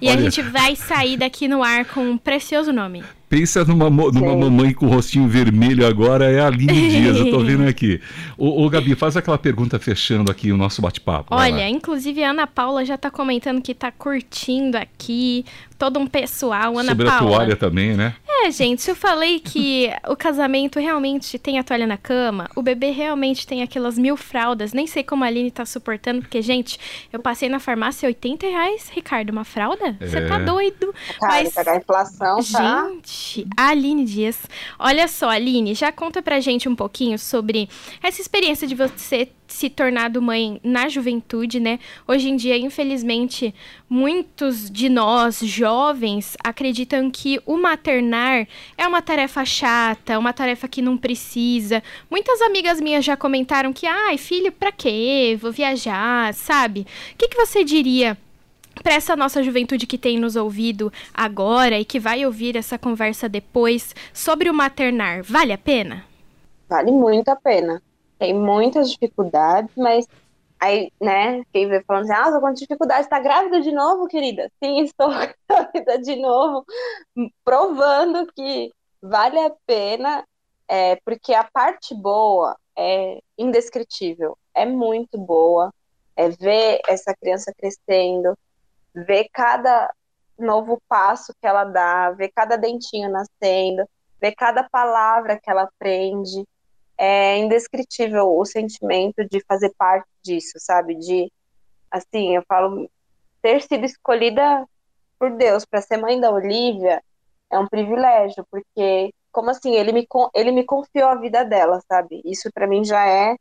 E 0.00 0.08
Olha... 0.08 0.18
a 0.18 0.22
gente 0.22 0.42
vai 0.42 0.76
sair 0.76 1.16
daqui 1.16 1.48
no 1.48 1.62
ar 1.62 1.84
com 1.84 2.12
um 2.12 2.16
precioso 2.16 2.72
nome. 2.72 2.99
に 3.00 3.19
Pensa 3.30 3.64
numa, 3.64 3.88
numa 3.88 4.36
mamãe 4.36 4.74
com 4.74 4.86
o 4.86 4.88
rostinho 4.88 5.28
vermelho 5.28 5.86
agora, 5.86 6.28
é 6.28 6.40
a 6.40 6.48
Aline 6.48 6.66
Dias, 6.90 7.16
eu 7.16 7.30
tô 7.30 7.38
vendo 7.38 7.64
aqui. 7.64 8.00
Ô, 8.36 8.64
ô, 8.64 8.68
Gabi, 8.68 8.96
faz 8.96 9.16
aquela 9.16 9.38
pergunta 9.38 9.78
fechando 9.78 10.32
aqui 10.32 10.50
o 10.50 10.56
nosso 10.56 10.82
bate-papo. 10.82 11.32
Olha, 11.32 11.68
inclusive 11.68 12.24
a 12.24 12.30
Ana 12.30 12.48
Paula 12.48 12.84
já 12.84 12.98
tá 12.98 13.08
comentando 13.08 13.62
que 13.62 13.72
tá 13.72 13.92
curtindo 13.92 14.76
aqui, 14.76 15.44
todo 15.78 16.00
um 16.00 16.08
pessoal. 16.08 16.76
Ana 16.76 16.88
Sobre 16.90 17.06
Paula. 17.06 17.20
a 17.20 17.36
toalha 17.36 17.56
também, 17.56 17.96
né? 17.96 18.16
É, 18.42 18.50
gente, 18.50 18.82
se 18.82 18.90
eu 18.90 18.96
falei 18.96 19.38
que 19.38 19.90
o 20.08 20.16
casamento 20.16 20.80
realmente 20.80 21.38
tem 21.38 21.58
a 21.58 21.62
toalha 21.62 21.86
na 21.86 21.96
cama, 21.96 22.48
o 22.56 22.62
bebê 22.62 22.90
realmente 22.90 23.46
tem 23.46 23.62
aquelas 23.62 23.96
mil 23.96 24.16
fraldas. 24.16 24.72
Nem 24.72 24.86
sei 24.86 25.04
como 25.04 25.22
a 25.22 25.28
Aline 25.28 25.50
tá 25.50 25.64
suportando, 25.64 26.22
porque, 26.22 26.42
gente, 26.42 26.80
eu 27.12 27.20
passei 27.20 27.48
na 27.48 27.60
farmácia 27.60 28.08
80 28.08 28.46
reais, 28.46 28.90
Ricardo, 28.92 29.30
uma 29.30 29.44
fralda? 29.44 29.96
Você 30.00 30.18
é. 30.18 30.26
tá 30.26 30.38
doido? 30.38 30.92
Cara, 31.20 31.44
Mas, 31.44 31.56
a 31.56 31.76
inflação, 31.76 32.38
tá? 32.50 32.88
Gente, 32.88 33.19
a 33.56 33.68
Aline 33.68 34.04
Dias. 34.04 34.38
Olha 34.78 35.06
só, 35.08 35.30
Aline, 35.30 35.74
já 35.74 35.92
conta 35.92 36.22
pra 36.22 36.40
gente 36.40 36.68
um 36.68 36.74
pouquinho 36.74 37.18
sobre 37.18 37.68
essa 38.02 38.20
experiência 38.20 38.66
de 38.66 38.74
você 38.74 39.28
se 39.46 39.68
tornado 39.68 40.22
mãe 40.22 40.60
na 40.62 40.88
juventude, 40.88 41.58
né? 41.58 41.78
Hoje 42.06 42.28
em 42.28 42.36
dia, 42.36 42.56
infelizmente, 42.56 43.54
muitos 43.88 44.70
de 44.70 44.88
nós 44.88 45.40
jovens 45.40 46.36
acreditam 46.42 47.10
que 47.10 47.40
o 47.44 47.56
maternar 47.56 48.46
é 48.78 48.86
uma 48.86 49.02
tarefa 49.02 49.44
chata, 49.44 50.18
uma 50.18 50.32
tarefa 50.32 50.68
que 50.68 50.80
não 50.80 50.96
precisa. 50.96 51.82
Muitas 52.10 52.40
amigas 52.40 52.80
minhas 52.80 53.04
já 53.04 53.16
comentaram 53.16 53.72
que, 53.72 53.86
ai, 53.86 54.16
filho, 54.16 54.52
pra 54.52 54.72
quê? 54.72 55.36
Vou 55.40 55.52
viajar, 55.52 56.32
sabe? 56.32 56.86
O 57.12 57.16
que, 57.18 57.28
que 57.28 57.36
você 57.36 57.64
diria? 57.64 58.16
Para 58.82 58.94
essa 58.94 59.14
nossa 59.14 59.42
juventude 59.42 59.86
que 59.86 59.98
tem 59.98 60.18
nos 60.18 60.36
ouvido 60.36 60.92
agora 61.12 61.78
e 61.78 61.84
que 61.84 62.00
vai 62.00 62.24
ouvir 62.24 62.56
essa 62.56 62.78
conversa 62.78 63.28
depois 63.28 63.94
sobre 64.12 64.48
o 64.48 64.54
maternar, 64.54 65.22
vale 65.22 65.52
a 65.52 65.58
pena? 65.58 66.04
Vale 66.68 66.90
muito 66.90 67.28
a 67.28 67.36
pena 67.36 67.82
tem 68.20 68.34
muitas 68.34 68.90
dificuldades, 68.90 69.74
mas 69.74 70.06
aí, 70.60 70.92
né, 71.00 71.42
quem 71.54 71.66
vê 71.66 71.82
falando 71.82 72.04
assim, 72.04 72.12
ah, 72.12 72.30
tô 72.30 72.40
com 72.40 72.52
dificuldade, 72.52 73.08
tá 73.08 73.18
grávida 73.18 73.62
de 73.62 73.72
novo, 73.72 74.06
querida? 74.06 74.52
Sim, 74.62 74.80
estou 74.84 75.08
grávida 75.08 75.98
de 75.98 76.16
novo, 76.16 76.64
provando 77.42 78.30
que 78.34 78.70
vale 79.00 79.38
a 79.38 79.50
pena, 79.66 80.22
é, 80.68 80.96
porque 80.96 81.32
a 81.32 81.44
parte 81.44 81.94
boa 81.94 82.56
é 82.76 83.20
indescritível, 83.38 84.36
é 84.54 84.66
muito 84.66 85.16
boa, 85.16 85.72
é 86.14 86.28
ver 86.28 86.80
essa 86.86 87.14
criança 87.18 87.50
crescendo, 87.56 88.36
ver 88.94 89.28
cada 89.32 89.92
novo 90.38 90.80
passo 90.88 91.34
que 91.40 91.46
ela 91.46 91.64
dá, 91.64 92.10
ver 92.12 92.30
cada 92.34 92.56
dentinho 92.56 93.10
nascendo, 93.10 93.88
ver 94.20 94.34
cada 94.34 94.68
palavra 94.68 95.38
que 95.38 95.50
ela 95.50 95.62
aprende, 95.62 96.44
é 96.96 97.38
indescritível 97.38 98.36
o 98.36 98.44
sentimento 98.44 99.26
de 99.28 99.42
fazer 99.46 99.72
parte 99.76 100.06
disso, 100.22 100.54
sabe? 100.58 100.94
De, 100.96 101.32
assim, 101.90 102.36
eu 102.36 102.42
falo, 102.46 102.90
ter 103.40 103.62
sido 103.62 103.84
escolhida 103.84 104.66
por 105.18 105.30
Deus 105.36 105.64
para 105.64 105.80
ser 105.82 105.96
mãe 105.96 106.20
da 106.20 106.30
Olivia 106.30 107.02
é 107.50 107.58
um 107.58 107.66
privilégio, 107.66 108.46
porque, 108.50 109.12
como 109.32 109.50
assim, 109.50 109.74
ele 109.74 109.92
me, 109.92 110.06
ele 110.34 110.52
me 110.52 110.64
confiou 110.64 111.08
a 111.08 111.16
vida 111.16 111.44
dela, 111.44 111.80
sabe? 111.88 112.22
Isso 112.24 112.50
para 112.54 112.66
mim 112.66 112.84
já 112.84 113.06
é, 113.06 113.36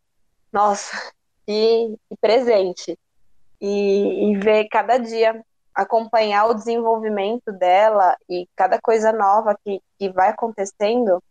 nossa, 0.51 0.91
que, 1.45 1.95
que 2.09 2.17
presente. 2.19 2.97
E, 3.62 4.32
e 4.32 4.38
ver 4.38 4.67
cada 4.69 4.98
dia 4.98 5.43
acompanhar 5.74 6.48
o 6.48 6.54
desenvolvimento 6.54 7.52
dela 7.52 8.15
e 8.30 8.48
cada 8.56 8.80
coisa 8.82 9.12
nova 9.12 9.58
que, 9.63 9.82
que 9.98 10.10
vai 10.10 10.30
acontecendo 10.30 11.22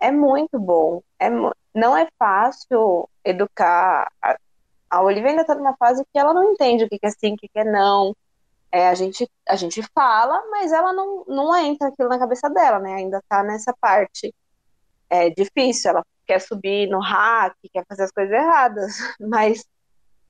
é 0.00 0.10
muito 0.10 0.58
bom. 0.58 1.02
É, 1.18 1.28
não 1.74 1.96
é 1.96 2.08
fácil 2.18 3.08
educar. 3.24 4.10
A, 4.22 4.36
a 4.90 5.02
Olivia 5.02 5.30
ainda 5.30 5.42
está 5.42 5.54
numa 5.54 5.76
fase 5.76 6.04
que 6.12 6.18
ela 6.18 6.34
não 6.34 6.52
entende 6.52 6.84
o 6.84 6.88
que, 6.88 6.98
que 6.98 7.06
é 7.06 7.10
sim, 7.10 7.34
o 7.34 7.36
que, 7.36 7.48
que 7.48 7.58
é 7.58 7.64
não. 7.64 8.14
É, 8.70 8.88
a, 8.88 8.94
gente, 8.94 9.28
a 9.48 9.56
gente 9.56 9.82
fala, 9.94 10.42
mas 10.50 10.72
ela 10.72 10.92
não, 10.92 11.24
não 11.28 11.56
entra 11.56 11.88
aquilo 11.88 12.08
na 12.08 12.18
cabeça 12.18 12.50
dela, 12.50 12.78
né? 12.80 12.94
Ainda 12.94 13.18
está 13.18 13.42
nessa 13.42 13.72
parte 13.80 14.34
é 15.08 15.30
difícil. 15.30 15.90
Ela 15.90 16.04
quer 16.26 16.40
subir 16.40 16.88
no 16.88 17.00
hack, 17.00 17.54
quer 17.72 17.84
fazer 17.88 18.04
as 18.04 18.10
coisas 18.10 18.32
erradas, 18.32 18.92
mas 19.20 19.64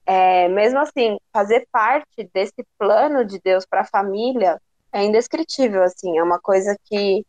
é, 0.06 0.48
mesmo 0.48 0.78
assim, 0.78 1.18
fazer 1.32 1.66
parte 1.72 2.28
desse 2.32 2.64
plano 2.78 3.24
de 3.24 3.40
Deus 3.40 3.64
para 3.64 3.82
a 3.82 3.86
família 3.86 4.60
é 4.92 5.02
indescritível, 5.04 5.82
assim, 5.82 6.18
é 6.18 6.22
uma 6.22 6.38
coisa 6.38 6.76
que 6.84 7.24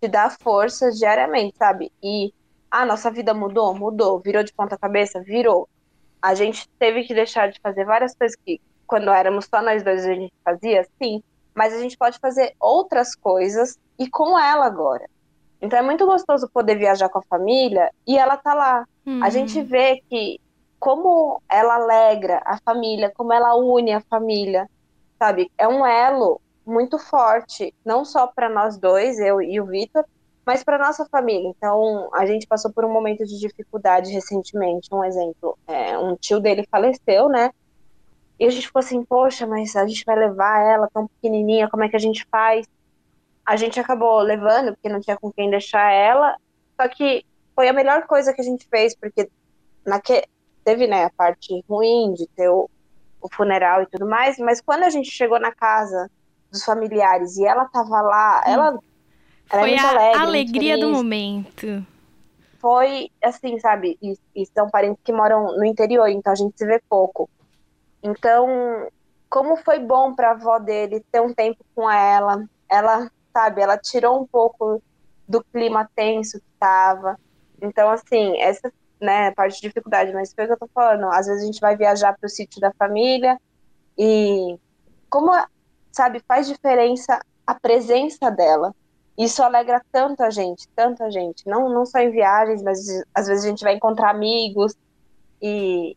te 0.00 0.08
dá 0.08 0.28
força 0.28 0.90
diariamente, 0.90 1.56
sabe? 1.56 1.90
E 2.02 2.32
a 2.70 2.84
nossa 2.84 3.10
vida 3.10 3.32
mudou? 3.32 3.74
Mudou. 3.74 4.20
Virou 4.20 4.42
de 4.42 4.52
ponta 4.52 4.76
cabeça? 4.76 5.20
Virou. 5.22 5.68
a 6.20 6.34
gente 6.34 6.68
teve 6.78 7.04
que 7.04 7.14
deixar 7.14 7.50
de 7.50 7.60
fazer 7.60 7.84
várias 7.84 8.14
coisas 8.14 8.36
que, 8.36 8.60
quando 8.86 9.10
éramos 9.10 9.46
só 9.46 9.62
nós 9.62 9.82
dois, 9.82 10.04
a 10.04 10.14
gente 10.14 10.32
fazia, 10.44 10.86
sim, 11.00 11.22
mas 11.54 11.72
a 11.72 11.78
gente 11.78 11.96
pode 11.96 12.18
fazer 12.18 12.54
outras 12.60 13.14
coisas 13.14 13.78
e 13.98 14.08
com 14.08 14.38
ela 14.38 14.66
agora. 14.66 15.08
Então 15.60 15.78
é 15.78 15.82
muito 15.82 16.04
gostoso 16.04 16.48
poder 16.52 16.76
viajar 16.76 17.08
com 17.08 17.18
a 17.18 17.22
família 17.22 17.90
e 18.06 18.18
ela 18.18 18.36
tá 18.36 18.54
lá. 18.54 18.84
Uhum. 19.06 19.22
A 19.22 19.30
gente 19.30 19.62
vê 19.62 20.02
que 20.10 20.40
como 20.78 21.42
ela 21.48 21.74
alegra 21.74 22.40
a 22.44 22.58
família, 22.58 23.12
como 23.14 23.32
ela 23.32 23.54
une 23.56 23.92
a 23.92 24.00
família, 24.00 24.68
sabe? 25.18 25.50
É 25.56 25.66
um 25.66 25.84
elo 25.84 26.40
muito 26.64 26.98
forte, 26.98 27.72
não 27.84 28.04
só 28.04 28.26
para 28.26 28.48
nós 28.48 28.76
dois, 28.76 29.18
eu 29.18 29.40
e 29.40 29.60
o 29.60 29.66
Vitor, 29.66 30.04
mas 30.44 30.62
para 30.62 30.78
nossa 30.78 31.04
família. 31.06 31.48
Então, 31.48 32.08
a 32.12 32.24
gente 32.26 32.46
passou 32.46 32.72
por 32.72 32.84
um 32.84 32.92
momento 32.92 33.24
de 33.24 33.38
dificuldade 33.38 34.12
recentemente. 34.12 34.88
Um 34.92 35.02
exemplo, 35.02 35.58
é, 35.66 35.98
um 35.98 36.16
tio 36.16 36.38
dele 36.38 36.66
faleceu, 36.70 37.28
né? 37.28 37.50
E 38.38 38.44
a 38.44 38.50
gente 38.50 38.66
ficou 38.66 38.80
assim, 38.80 39.02
poxa, 39.04 39.46
mas 39.46 39.74
a 39.74 39.86
gente 39.86 40.04
vai 40.04 40.16
levar 40.16 40.60
ela 40.60 40.88
tão 40.92 41.08
pequenininha, 41.08 41.68
como 41.68 41.82
é 41.84 41.88
que 41.88 41.96
a 41.96 42.00
gente 42.00 42.24
faz? 42.30 42.66
A 43.44 43.56
gente 43.56 43.80
acabou 43.80 44.20
levando, 44.20 44.72
porque 44.72 44.88
não 44.88 45.00
tinha 45.00 45.16
com 45.16 45.32
quem 45.32 45.50
deixar 45.50 45.90
ela. 45.90 46.36
Só 46.80 46.86
que 46.88 47.24
foi 47.54 47.68
a 47.68 47.72
melhor 47.72 48.06
coisa 48.06 48.32
que 48.32 48.40
a 48.40 48.44
gente 48.44 48.68
fez, 48.68 48.94
porque 48.94 49.28
naque, 49.84 50.22
teve 50.66 50.88
né, 50.88 51.04
a 51.04 51.10
parte 51.10 51.64
ruim 51.70 52.12
de 52.12 52.26
ter 52.26 52.48
o, 52.48 52.68
o 53.22 53.28
funeral 53.32 53.82
e 53.82 53.86
tudo 53.86 54.04
mais, 54.04 54.36
mas 54.36 54.60
quando 54.60 54.82
a 54.82 54.90
gente 54.90 55.08
chegou 55.08 55.38
na 55.38 55.52
casa 55.52 56.10
dos 56.50 56.64
familiares 56.64 57.36
e 57.36 57.46
ela 57.46 57.66
tava 57.66 58.02
lá, 58.02 58.42
hum. 58.44 58.50
ela, 58.50 58.78
foi 59.48 59.78
a 59.78 59.90
alegre, 59.90 60.20
alegria 60.20 60.76
do 60.76 60.90
momento. 60.90 61.86
Foi 62.58 63.08
assim, 63.22 63.60
sabe? 63.60 63.96
E, 64.02 64.18
e, 64.34 64.44
são 64.46 64.68
parentes 64.68 65.00
que 65.04 65.12
moram 65.12 65.56
no 65.56 65.64
interior, 65.64 66.08
então 66.08 66.32
a 66.32 66.36
gente 66.36 66.58
se 66.58 66.66
vê 66.66 66.82
pouco. 66.88 67.30
Então, 68.02 68.88
como 69.30 69.56
foi 69.58 69.78
bom 69.78 70.16
para 70.16 70.30
a 70.30 70.32
avó 70.32 70.58
dele 70.58 71.04
ter 71.12 71.20
um 71.20 71.32
tempo 71.32 71.64
com 71.76 71.88
ela, 71.88 72.44
ela, 72.68 73.08
sabe, 73.32 73.62
ela 73.62 73.78
tirou 73.78 74.20
um 74.20 74.26
pouco 74.26 74.82
do 75.28 75.44
clima 75.44 75.88
tenso 75.94 76.40
que 76.40 76.46
estava. 76.54 77.16
Então, 77.62 77.88
assim, 77.88 78.36
essa 78.40 78.72
né, 79.00 79.30
parte 79.32 79.56
de 79.56 79.68
dificuldade, 79.68 80.12
mas 80.12 80.32
foi 80.32 80.44
o 80.44 80.46
que 80.48 80.52
eu 80.54 80.58
tô 80.58 80.68
falando. 80.72 81.04
Às 81.12 81.26
vezes 81.26 81.42
a 81.42 81.46
gente 81.46 81.60
vai 81.60 81.76
viajar 81.76 82.16
para 82.16 82.26
o 82.26 82.30
sítio 82.30 82.60
da 82.60 82.72
família 82.72 83.38
e 83.98 84.58
como, 85.08 85.32
sabe, 85.92 86.22
faz 86.26 86.46
diferença 86.46 87.18
a 87.46 87.54
presença 87.54 88.30
dela. 88.30 88.74
Isso 89.16 89.42
alegra 89.42 89.80
tanto 89.90 90.22
a 90.22 90.30
gente, 90.30 90.68
tanto 90.74 91.02
a 91.02 91.10
gente. 91.10 91.46
Não, 91.46 91.68
não 91.68 91.86
só 91.86 91.98
em 91.98 92.10
viagens, 92.10 92.62
mas 92.62 92.78
às 93.14 93.26
vezes 93.26 93.44
a 93.44 93.48
gente 93.48 93.64
vai 93.64 93.74
encontrar 93.74 94.10
amigos 94.10 94.74
e, 95.40 95.96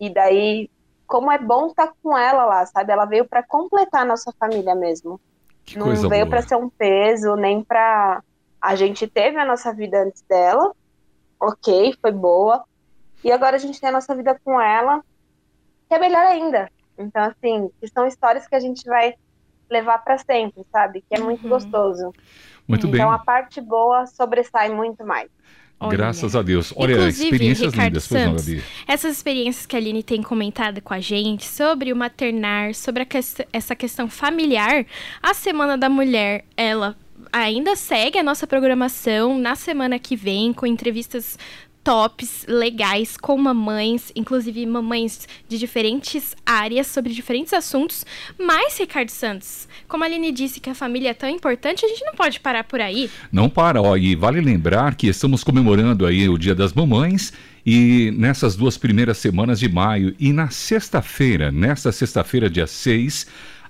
e 0.00 0.08
daí, 0.08 0.70
como 1.06 1.30
é 1.30 1.38
bom 1.38 1.66
estar 1.66 1.88
tá 1.88 1.92
com 2.02 2.16
ela 2.16 2.44
lá, 2.46 2.64
sabe? 2.64 2.92
Ela 2.92 3.04
veio 3.04 3.28
para 3.28 3.42
completar 3.42 4.02
a 4.02 4.06
nossa 4.06 4.32
família 4.38 4.74
mesmo. 4.74 5.20
Que 5.64 5.78
não 5.78 5.94
veio 6.08 6.26
para 6.26 6.40
ser 6.40 6.56
um 6.56 6.70
peso, 6.70 7.36
nem 7.36 7.62
para 7.62 8.22
a 8.60 8.74
gente 8.74 9.06
teve 9.06 9.38
a 9.38 9.44
nossa 9.44 9.72
vida 9.72 10.02
antes 10.02 10.22
dela, 10.22 10.72
ok, 11.40 11.94
foi 12.00 12.12
boa. 12.12 12.64
E 13.22 13.32
agora 13.32 13.56
a 13.56 13.58
gente 13.58 13.80
tem 13.80 13.88
a 13.88 13.92
nossa 13.92 14.14
vida 14.14 14.38
com 14.44 14.60
ela, 14.60 15.02
que 15.88 15.94
é 15.94 15.98
melhor 15.98 16.24
ainda. 16.24 16.70
Então, 16.98 17.22
assim, 17.22 17.70
são 17.92 18.06
histórias 18.06 18.46
que 18.46 18.54
a 18.54 18.60
gente 18.60 18.84
vai 18.84 19.14
levar 19.70 19.98
para 19.98 20.18
sempre, 20.18 20.64
sabe? 20.72 21.04
Que 21.08 21.16
é 21.16 21.20
muito 21.20 21.44
uhum. 21.44 21.50
gostoso. 21.50 22.12
Muito 22.66 22.86
então, 22.86 22.90
bem. 22.90 23.00
Então, 23.00 23.12
a 23.12 23.18
parte 23.18 23.60
boa 23.60 24.06
sobressai 24.06 24.68
muito 24.68 25.04
mais. 25.04 25.30
Olha. 25.80 25.96
Graças 25.96 26.34
a 26.34 26.42
Deus. 26.42 26.72
Olha, 26.76 26.94
Inclusive, 26.94 27.24
experiências 27.24 27.72
Ricardo 27.72 27.88
lindas. 27.88 28.04
Santos, 28.04 28.48
não, 28.48 28.62
essas 28.86 29.16
experiências 29.16 29.64
que 29.64 29.76
a 29.76 29.78
Aline 29.78 30.02
tem 30.02 30.22
comentado 30.22 30.82
com 30.82 30.92
a 30.92 30.98
gente 30.98 31.46
sobre 31.46 31.92
o 31.92 31.96
maternar, 31.96 32.74
sobre 32.74 33.04
que 33.04 33.18
essa 33.52 33.76
questão 33.76 34.08
familiar, 34.08 34.84
a 35.22 35.34
Semana 35.34 35.78
da 35.78 35.88
Mulher, 35.88 36.44
ela 36.56 36.96
ainda 37.32 37.76
segue 37.76 38.18
a 38.18 38.22
nossa 38.22 38.46
programação 38.46 39.38
na 39.38 39.54
semana 39.54 39.98
que 39.98 40.16
vem 40.16 40.52
com 40.52 40.66
entrevistas 40.66 41.38
tops 41.88 42.44
legais 42.46 43.16
com 43.16 43.38
mamães, 43.38 44.12
inclusive 44.14 44.66
mamães 44.66 45.26
de 45.48 45.58
diferentes 45.58 46.36
áreas 46.44 46.86
sobre 46.86 47.14
diferentes 47.14 47.54
assuntos. 47.54 48.04
Mas, 48.38 48.78
Ricardo 48.78 49.08
Santos, 49.08 49.66
como 49.88 50.04
a 50.04 50.06
Aline 50.06 50.30
disse 50.30 50.60
que 50.60 50.68
a 50.68 50.74
família 50.74 51.10
é 51.10 51.14
tão 51.14 51.30
importante, 51.30 51.86
a 51.86 51.88
gente 51.88 52.04
não 52.04 52.12
pode 52.12 52.40
parar 52.40 52.64
por 52.64 52.80
aí. 52.80 53.10
Não 53.32 53.48
para, 53.48 53.80
ó, 53.80 53.96
e 53.96 54.14
vale 54.14 54.40
lembrar 54.40 54.96
que 54.96 55.06
estamos 55.06 55.42
comemorando 55.42 56.04
aí 56.04 56.28
o 56.28 56.36
Dia 56.36 56.54
das 56.54 56.74
Mamães 56.74 57.32
e 57.64 58.10
nessas 58.16 58.54
duas 58.54 58.76
primeiras 58.76 59.16
semanas 59.16 59.58
de 59.58 59.68
maio 59.68 60.14
e 60.18 60.30
na 60.30 60.50
sexta-feira, 60.50 61.50
nesta 61.50 61.90
sexta-feira, 61.90 62.50
dia 62.50 62.66
6, 62.66 63.26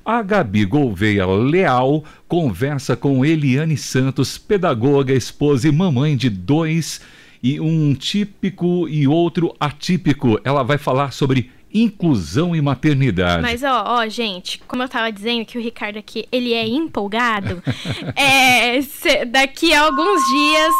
a 0.08 0.22
Gabi 0.22 0.64
Gouveia 0.64 1.26
Leal 1.26 2.02
conversa 2.26 2.96
com 2.96 3.22
Eliane 3.26 3.76
Santos, 3.76 4.38
pedagoga, 4.38 5.12
esposa 5.12 5.68
e 5.68 5.70
mamãe 5.70 6.16
de 6.16 6.30
dois, 6.30 7.02
e 7.42 7.60
um 7.60 7.92
típico 7.92 8.88
e 8.88 9.06
outro 9.06 9.54
atípico. 9.60 10.40
Ela 10.42 10.62
vai 10.62 10.78
falar 10.78 11.12
sobre 11.12 11.50
inclusão 11.74 12.56
e 12.56 12.62
maternidade. 12.62 13.42
Mas 13.42 13.62
ó, 13.62 13.84
ó, 13.86 14.08
gente, 14.08 14.58
como 14.66 14.82
eu 14.82 14.88
tava 14.88 15.12
dizendo 15.12 15.44
que 15.44 15.58
o 15.58 15.60
Ricardo 15.60 15.98
aqui, 15.98 16.26
ele 16.32 16.54
é 16.54 16.66
empolgado, 16.66 17.62
é, 18.16 18.80
se, 18.80 19.26
daqui 19.26 19.74
a 19.74 19.82
alguns 19.82 20.22
dias, 20.30 20.74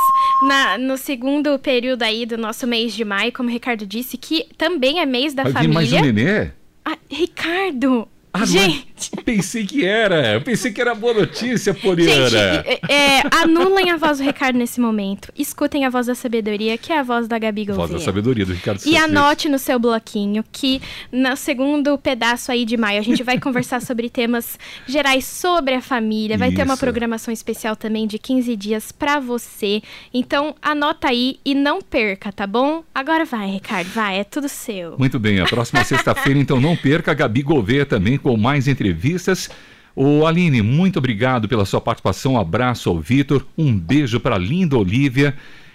na, 0.49 0.79
no 0.79 0.97
segundo 0.97 1.59
período 1.59 2.03
aí 2.03 2.25
do 2.25 2.38
nosso 2.38 2.67
mês 2.67 2.95
de 2.95 3.05
maio, 3.05 3.31
como 3.31 3.51
o 3.51 3.53
Ricardo 3.53 3.85
disse, 3.85 4.17
que 4.17 4.47
também 4.57 5.01
é 5.01 5.05
mês 5.05 5.35
da 5.35 5.43
Vai 5.43 5.53
família. 5.53 5.75
mais 5.75 5.93
um 5.93 6.01
nenê? 6.01 6.51
Ah, 6.83 6.97
Ricardo, 7.11 8.09
ah, 8.33 8.45
Gente! 8.45 8.88
Pensei 9.25 9.67
que 9.67 9.85
era. 9.85 10.35
Eu 10.35 10.41
pensei 10.41 10.73
que 10.73 10.81
era 10.81 10.95
boa 10.95 11.15
notícia, 11.15 11.75
Poliana. 11.75 12.29
Gente, 12.29 12.81
é, 12.91 13.23
anulem 13.43 13.91
a 13.91 13.97
voz 13.97 14.19
do 14.19 14.25
Ricardo 14.25 14.57
nesse 14.57 14.81
momento. 14.81 15.33
Escutem 15.37 15.85
a 15.85 15.91
voz 15.91 16.07
da 16.07 16.15
sabedoria, 16.15 16.77
que 16.77 16.93
é 16.93 16.99
a 16.99 17.03
voz 17.03 17.29
da 17.29 17.39
Gabi 17.39 17.67
Gouveia. 17.67 17.89
Voz 17.89 18.01
da 18.01 18.05
sabedoria 18.05 18.45
do 18.45 18.53
Ricardo 18.53 18.81
E 18.87 18.97
anote 18.97 19.49
no 19.49 19.59
seu 19.59 19.79
bloquinho 19.79 20.45
que 20.51 20.81
no 21.13 21.37
segundo 21.37 21.97
pedaço 21.99 22.51
aí 22.51 22.65
de 22.65 22.77
maio 22.77 22.99
a 22.99 23.03
gente 23.03 23.23
vai 23.23 23.39
conversar 23.39 23.81
sobre 23.83 24.09
temas 24.09 24.59
gerais 24.87 25.25
sobre 25.25 25.75
a 25.75 25.81
família. 25.81 26.39
Vai 26.39 26.49
Isso. 26.49 26.57
ter 26.57 26.65
uma 26.65 26.77
programação 26.77 27.33
especial 27.33 27.77
também 27.77 28.07
de 28.07 28.19
15 28.19 28.57
dias 28.57 28.93
para 28.93 29.21
você. 29.21 29.83
Então 30.13 30.55
anota 30.61 31.09
aí 31.09 31.39
e 31.45 31.55
não 31.55 31.81
perca, 31.81 32.33
tá 32.33 32.47
bom? 32.47 32.83
Agora 32.95 33.25
vai, 33.25 33.51
Ricardo, 33.51 33.89
vai, 33.89 34.19
é 34.19 34.25
tudo 34.25 34.49
seu. 34.49 34.97
Muito 34.99 35.19
bem, 35.19 35.41
a 35.41 35.47
próxima 35.47 35.85
sexta-feira, 35.85 36.39
então 36.39 36.61
não 36.61 36.77
perca 36.77 37.11
a 37.11 37.15
Gabi 37.15 37.43
Gouveia 37.43 37.87
também 37.87 38.19
com 38.19 38.37
mais 38.37 38.69
entrevistas. 38.88 39.48
O 39.94 40.27
Aline, 40.27 40.62
muito 40.62 40.98
obrigado 40.98 41.48
pela 41.48 41.64
sua 41.64 41.81
participação. 41.81 42.35
Um 42.35 42.40
abraço 42.40 42.88
ao 42.88 43.01
Vitor. 43.01 43.44
Um 43.57 43.77
beijo 43.77 44.20
para 44.20 44.37
a 44.37 44.38
linda 44.38 44.79
Olivia. 44.79 45.35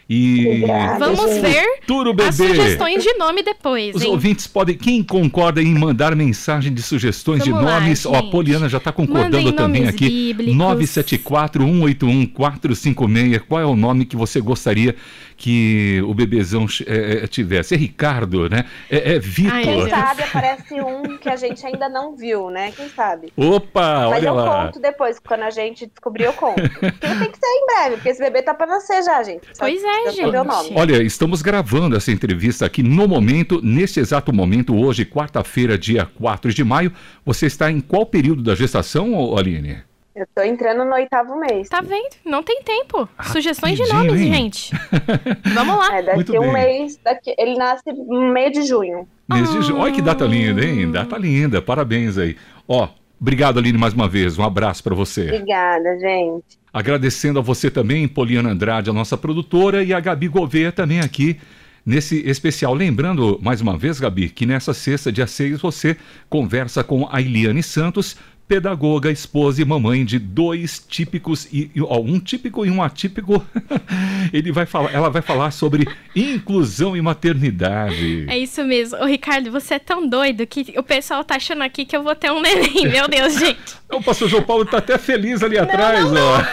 E 0.09 0.45
Obrigada, 0.47 0.99
vamos 0.99 1.33
gente. 1.33 1.41
ver 1.41 1.63
Futuro 1.79 2.13
bebê. 2.13 2.27
as 2.29 2.35
sugestões 2.35 3.01
de 3.03 3.13
nome 3.13 3.41
depois. 3.41 3.95
Os 3.95 4.03
ouvintes 4.03 4.45
podem. 4.47 4.75
Quem 4.75 5.01
concorda 5.01 5.61
em 5.61 5.73
mandar 5.73 6.13
mensagem 6.13 6.73
de 6.73 6.81
sugestões 6.81 7.45
vamos 7.45 7.59
de 7.59 7.65
nomes? 7.65 8.03
Lá, 8.03 8.19
a 8.19 8.23
Poliana 8.23 8.67
já 8.67 8.79
está 8.79 8.91
concordando 8.91 9.53
também 9.53 9.87
aqui. 9.87 10.35
974-181-456. 10.39 13.39
Qual 13.47 13.61
é 13.61 13.65
o 13.65 13.77
nome 13.77 14.03
que 14.05 14.17
você 14.17 14.41
gostaria 14.41 14.93
que 15.35 16.01
o 16.05 16.13
bebezão 16.13 16.65
é, 16.85 17.27
tivesse? 17.27 17.75
É 17.75 17.77
Ricardo, 17.77 18.49
né? 18.49 18.65
É, 18.89 19.15
é 19.15 19.19
Vitor. 19.19 19.61
Quem 19.61 19.89
sabe 19.89 20.23
aparece 20.23 20.81
um 20.81 21.17
que 21.17 21.29
a 21.29 21.35
gente 21.35 21.65
ainda 21.65 21.89
não 21.89 22.15
viu, 22.15 22.49
né? 22.49 22.71
Quem 22.71 22.89
sabe? 22.89 23.31
Opa, 23.35 24.09
Mas 24.09 24.17
olha 24.17 24.27
eu 24.27 24.33
lá. 24.33 24.65
conto 24.65 24.79
depois, 24.79 25.19
quando 25.19 25.43
a 25.43 25.49
gente 25.49 25.87
descobrir, 25.87 26.25
eu 26.25 26.33
conto. 26.33 26.61
Porque 26.61 27.07
tem 27.07 27.31
que 27.31 27.37
ser 27.37 27.45
em 27.45 27.65
breve, 27.65 27.95
porque 27.95 28.09
esse 28.09 28.21
bebê 28.21 28.41
tá 28.41 28.53
para 28.53 28.67
nascer 28.67 29.03
já, 29.03 29.23
gente. 29.23 29.47
Pois 29.57 29.83
é, 29.83 30.11
gente. 30.11 30.35
Olha, 30.75 31.01
estamos 31.01 31.41
gravando 31.41 31.95
essa 31.95 32.11
entrevista 32.11 32.65
aqui 32.65 32.83
no 32.83 33.07
momento, 33.07 33.59
nesse 33.63 33.99
exato 33.99 34.33
momento, 34.33 34.75
hoje, 34.75 35.05
quarta-feira, 35.05 35.77
dia 35.77 36.05
4 36.05 36.53
de 36.53 36.63
maio. 36.63 36.91
Você 37.25 37.45
está 37.45 37.71
em 37.71 37.79
qual 37.79 38.05
período 38.05 38.43
da 38.43 38.55
gestação, 38.55 39.37
Aline? 39.37 39.83
Eu 40.15 40.27
tô 40.35 40.43
entrando 40.43 40.85
no 40.85 40.93
oitavo 40.93 41.35
mês. 41.39 41.67
Tá 41.69 41.81
vendo? 41.81 42.15
Não 42.23 42.43
tem 42.43 42.61
tempo. 42.61 43.09
Sugestões 43.31 43.77
de 43.77 43.87
nomes, 43.91 44.21
hein? 44.21 44.33
gente. 44.33 44.71
Vamos 45.55 45.75
lá. 45.75 45.97
É, 45.97 46.03
daqui 46.03 46.15
Muito 46.15 46.37
um 46.37 46.53
bem. 46.53 46.81
mês, 46.81 46.99
daqui, 47.03 47.33
ele 47.37 47.55
nasce 47.55 47.91
no 47.91 48.31
meio 48.31 48.51
de 48.51 48.61
junho. 48.63 49.07
Mês 49.27 49.51
de 49.51 49.61
junho. 49.63 49.79
Olha 49.79 49.91
que 49.91 50.01
data 50.01 50.25
linda, 50.25 50.63
hein? 50.63 50.91
Data 50.91 51.17
linda. 51.17 51.63
Parabéns 51.63 52.19
aí. 52.19 52.37
Ó, 52.67 52.89
obrigado, 53.19 53.57
Aline, 53.57 53.77
mais 53.77 53.93
uma 53.93 54.07
vez. 54.07 54.37
Um 54.37 54.43
abraço 54.43 54.83
para 54.83 54.93
você. 54.93 55.25
Obrigada, 55.25 55.97
gente. 55.99 56.59
Agradecendo 56.71 57.39
a 57.39 57.41
você 57.41 57.71
também, 57.71 58.07
Poliana 58.07 58.51
Andrade, 58.51 58.91
a 58.91 58.93
nossa 58.93 59.17
produtora, 59.17 59.83
e 59.83 59.93
a 59.93 59.99
Gabi 59.99 60.27
Gouveia 60.27 60.71
também 60.71 60.99
aqui 60.99 61.39
nesse 61.85 62.17
especial. 62.27 62.73
Lembrando, 62.73 63.39
mais 63.41 63.61
uma 63.61 63.77
vez, 63.77 63.99
Gabi, 63.99 64.29
que 64.29 64.45
nessa 64.45 64.73
sexta, 64.73 65.11
dia 65.11 65.27
6, 65.27 65.61
você 65.61 65.97
conversa 66.29 66.83
com 66.83 67.07
a 67.11 67.21
Eliane 67.21 67.63
Santos, 67.63 68.15
pedagoga, 68.53 69.09
esposa 69.09 69.63
e 69.63 69.65
mamãe 69.65 70.05
de 70.05 70.19
dois 70.19 70.77
típicos 70.87 71.47
e 71.51 71.71
ó, 71.81 71.99
um 71.99 72.19
típico 72.19 72.63
e 72.63 72.69
um 72.69 72.83
atípico. 72.83 73.43
Ele 74.31 74.51
vai 74.51 74.67
falar, 74.67 74.93
ela 74.93 75.09
vai 75.09 75.23
falar 75.23 75.49
sobre 75.49 75.87
inclusão 76.15 76.95
e 76.95 77.01
maternidade. 77.01 78.25
É 78.29 78.37
isso 78.37 78.63
mesmo. 78.63 78.99
Ô, 78.99 79.05
Ricardo, 79.05 79.49
você 79.49 79.73
é 79.73 79.79
tão 79.79 80.07
doido 80.07 80.45
que 80.45 80.71
o 80.77 80.83
pessoal 80.83 81.23
tá 81.23 81.37
achando 81.37 81.63
aqui 81.63 81.83
que 81.83 81.97
eu 81.97 82.03
vou 82.03 82.15
ter 82.15 82.31
um 82.31 82.39
neném. 82.39 82.87
Meu 82.87 83.07
Deus, 83.07 83.39
gente. 83.39 83.75
O 83.91 84.03
pastor 84.03 84.29
João 84.29 84.43
Paulo 84.43 84.65
tá 84.65 84.77
até 84.77 84.99
feliz 84.99 85.41
ali 85.41 85.57
atrás, 85.57 86.11
não, 86.11 86.21
ó. 86.21 86.43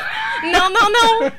Não, 0.42 0.70
não, 0.70 0.90
não. 0.90 1.32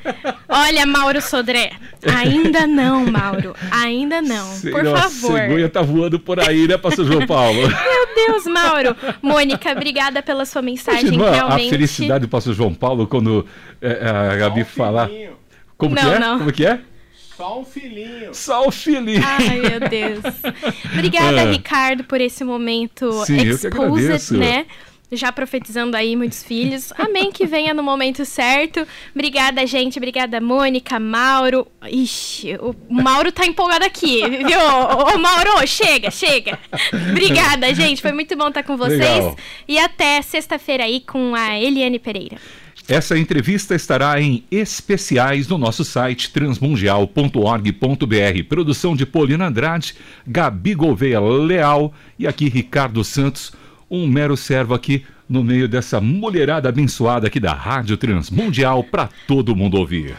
Olha, 0.49 0.85
Mauro 0.85 1.21
Sodré. 1.21 1.71
Ainda 2.17 2.65
não, 2.67 3.05
Mauro. 3.05 3.55
Ainda 3.71 4.21
não. 4.21 4.59
Por 4.59 4.83
Nossa, 4.83 5.09
favor. 5.09 5.39
A 5.39 5.43
cegonha 5.43 5.69
tá 5.69 5.81
voando 5.81 6.19
por 6.19 6.39
aí, 6.39 6.67
né, 6.67 6.77
pastor 6.77 7.05
João 7.05 7.25
Paulo? 7.25 7.61
Meu 7.61 8.27
Deus, 8.27 8.45
Mauro. 8.45 8.95
Mônica, 9.21 9.71
obrigada 9.71 10.21
pela 10.21 10.45
sua 10.45 10.61
mensagem. 10.61 11.03
Continua 11.05 11.31
Realmente. 11.31 11.67
a 11.67 11.69
felicidade 11.69 12.25
do 12.25 12.29
pastor 12.29 12.53
João 12.53 12.73
Paulo 12.73 13.07
quando 13.07 13.45
é, 13.81 14.07
a 14.31 14.35
Gabi 14.35 14.63
falar. 14.63 15.07
filhinho. 15.07 15.37
Como 15.77 15.95
que 15.95 16.03
Não, 16.03 16.13
é? 16.13 16.19
não. 16.19 16.37
Como 16.39 16.51
que 16.51 16.65
é? 16.65 16.79
Só 17.35 17.59
um 17.59 17.65
filhinho. 17.65 18.33
Só 18.35 18.67
o 18.67 18.71
filhinho. 18.71 19.23
Ai, 19.25 19.59
meu 19.59 19.79
Deus. 19.89 20.23
Obrigada, 20.93 21.41
Ah. 21.41 21.45
Ricardo, 21.51 22.03
por 22.03 22.21
esse 22.21 22.43
momento 22.43 23.11
Sim, 23.25 23.37
que 23.37 24.37
né? 24.37 24.67
Já 25.13 25.29
profetizando 25.29 25.97
aí 25.97 26.15
muitos 26.15 26.41
filhos. 26.41 26.93
Amém 26.97 27.33
que 27.33 27.45
venha 27.45 27.73
no 27.73 27.83
momento 27.83 28.23
certo. 28.23 28.87
Obrigada, 29.13 29.67
gente. 29.67 29.97
Obrigada, 29.97 30.39
Mônica, 30.39 30.97
Mauro. 30.99 31.67
Ixi, 31.85 32.55
o 32.61 32.73
Mauro 32.89 33.29
tá 33.29 33.45
empolgado 33.45 33.83
aqui, 33.83 34.21
viu? 34.21 34.59
Ô, 34.59 35.17
Mauro, 35.17 35.67
chega, 35.67 36.09
chega. 36.09 36.57
Obrigada, 37.09 37.73
gente. 37.73 38.01
Foi 38.01 38.13
muito 38.13 38.37
bom 38.37 38.47
estar 38.47 38.63
com 38.63 38.77
vocês. 38.77 38.99
Legal. 38.99 39.35
E 39.67 39.77
até 39.77 40.21
sexta-feira 40.21 40.85
aí 40.85 41.01
com 41.01 41.35
a 41.35 41.59
Eliane 41.59 41.99
Pereira. 41.99 42.37
Essa 42.87 43.17
entrevista 43.17 43.75
estará 43.75 44.21
em 44.21 44.45
especiais 44.49 45.45
no 45.47 45.57
nosso 45.57 45.83
site 45.83 46.31
transmundial.org.br. 46.31 48.43
Produção 48.47 48.95
de 48.95 49.05
Paulina 49.05 49.47
Andrade, 49.47 49.95
Gabi 50.25 50.73
Gouveia 50.73 51.19
Leal 51.19 51.93
e 52.17 52.25
aqui 52.27 52.47
Ricardo 52.49 53.03
Santos, 53.03 53.51
um 53.91 54.07
mero 54.07 54.37
servo 54.37 54.73
aqui 54.73 55.03
no 55.27 55.43
meio 55.43 55.67
dessa 55.67 55.99
mulherada 55.99 56.69
abençoada 56.69 57.27
aqui 57.27 57.39
da 57.39 57.53
Rádio 57.53 57.97
Transmundial 57.97 58.83
para 58.85 59.09
todo 59.27 59.55
mundo 59.55 59.77
ouvir. 59.77 60.15